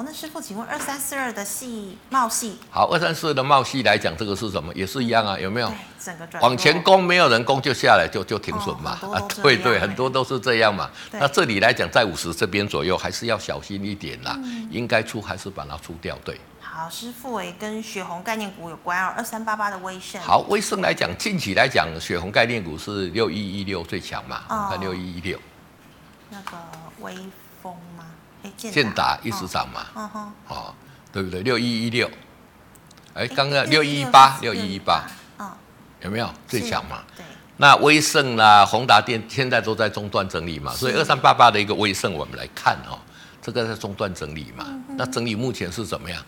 [0.01, 0.03] 好。
[0.03, 4.73] 那师傅，请问二三四二的系茂系，好，二三四二的茂系来讲，这个是什么？
[4.75, 5.71] 也是一样啊，有没有？
[6.03, 8.99] 整个转往前攻，没有人攻就下来就就停损嘛。
[9.03, 10.89] 哦、啊，对对，很多都是这样嘛。
[11.13, 14.39] 那这里来讲，在五十这边左右，还是要小心一点啦。
[14.43, 16.41] 嗯、应该出还是把它出掉，对。
[16.63, 20.19] 好，师傅诶，跟血红概念股有关哦，二三八八的威盛。
[20.23, 24.43] 好，威盛来讲，近期来讲，血红概念股是六一一六最强嘛？
[24.49, 25.39] 哦、看六一一六。
[26.31, 26.57] 那个
[27.01, 27.15] 威
[28.57, 30.33] 建达一直涨嘛？
[30.49, 30.75] 哦，
[31.13, 31.43] 对不对？
[31.43, 32.11] 六一一六。
[33.15, 35.05] 哎，刚刚六一一八，六一一八。
[35.39, 35.51] 嗯。
[36.03, 37.03] 有没有最强嘛？
[37.17, 37.25] 对。
[37.57, 42.99] 那威盛啦，宏达电现在都在中段整理嘛，所以二三八八的一个威盛，我们来看哦。
[43.43, 44.67] 这个在中段整理嘛？
[44.69, 46.23] 嗯、那整理目前是怎么样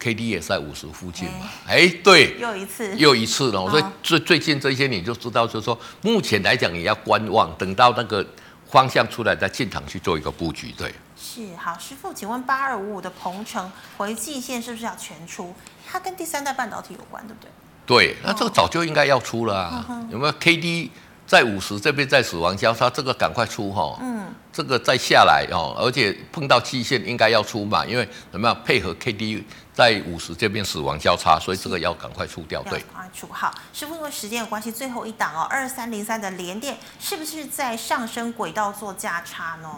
[0.00, 1.48] ？K D 也在五十附近嘛？
[1.64, 3.70] 哎、欸，对，又一次，又一次了。
[3.70, 8.26] 所以最最近这些你就知道，就是说目前来讲，你要观望，等到那个
[8.68, 10.72] 方向出来再进场去做一个布局。
[10.72, 15.54] 对，是好，师傅，请问八二五五的鹏程回季线是不是要全出？
[15.88, 17.50] 它跟第三代半导体有关，对不对？
[17.86, 19.86] 对，那这个早就应该要出了啊。
[20.10, 20.90] 有没有 K D？
[21.26, 33.52] 在五十这边在死亡交叉，这个赶快出哈，嗯，这个再下来哦，而且碰到季线应该要出嘛，因为怎么样配合 K D 在五十这边死亡交叉，所以这个要赶快出掉，对，赶快出好。
[33.72, 39.68] 师傅，因为时间有关系，最后一档哦，二三零三的连电是不是在上升轨道做价差呢？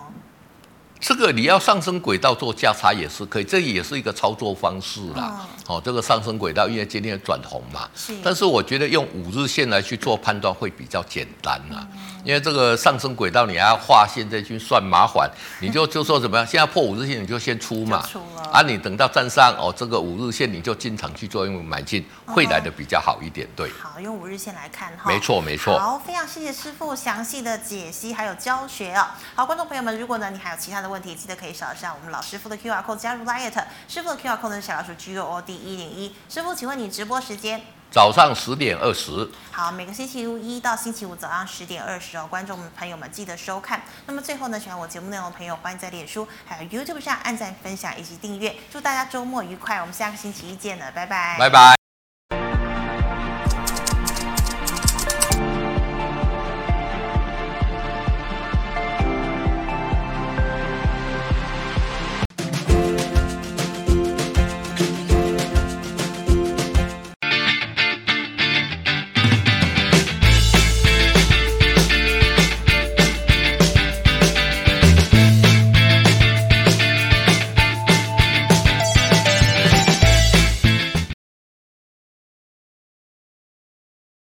[1.00, 5.46] 这个你要上升轨道做价差也是可以，这也是一个操作方式啦。
[5.66, 8.12] 哦，哦，这个上升轨道因为今天转红嘛，是。
[8.22, 11.86] 但是我觉得用五日线来去做判断会比较简单啦。
[11.92, 16.46] 嗯因为这个上升轨道你还要画线再去算麻烦， 你就就说怎么样？
[16.46, 18.20] 现在破五日线你就先出嘛， 出
[18.52, 23.70] 啊，你等到站上哦这个五日线你就进场去做，因为买进会来的比较好一点，对。
[23.80, 25.04] 好，用五日线来看哈。
[25.06, 25.78] 没错没错。
[25.78, 29.06] 好，非常谢谢师傅详细的解析还有教学哦。
[29.34, 33.52] 好，观众朋友们，如果呢你还有其他的问题，记得可以扫一下我们老师傅的 QR code 加入 Light，
[33.88, 36.14] 师傅的 QR code 是小老鼠 G O O D 一零一。
[36.28, 37.60] 师傅，请问你直播时间？
[37.90, 43.80] 早上十点二十，好，每个星期一到星期五早上十点二十哦，观众朋友们记得收看。
[44.06, 48.54] 那么最后呢，喜欢我节目内容的朋友，欢迎在脸书还有 YouTube 上按赞、分享以及订阅。
[48.70, 51.87] 祝大家周末愉快，我们下个星期一见了，拜拜，拜拜。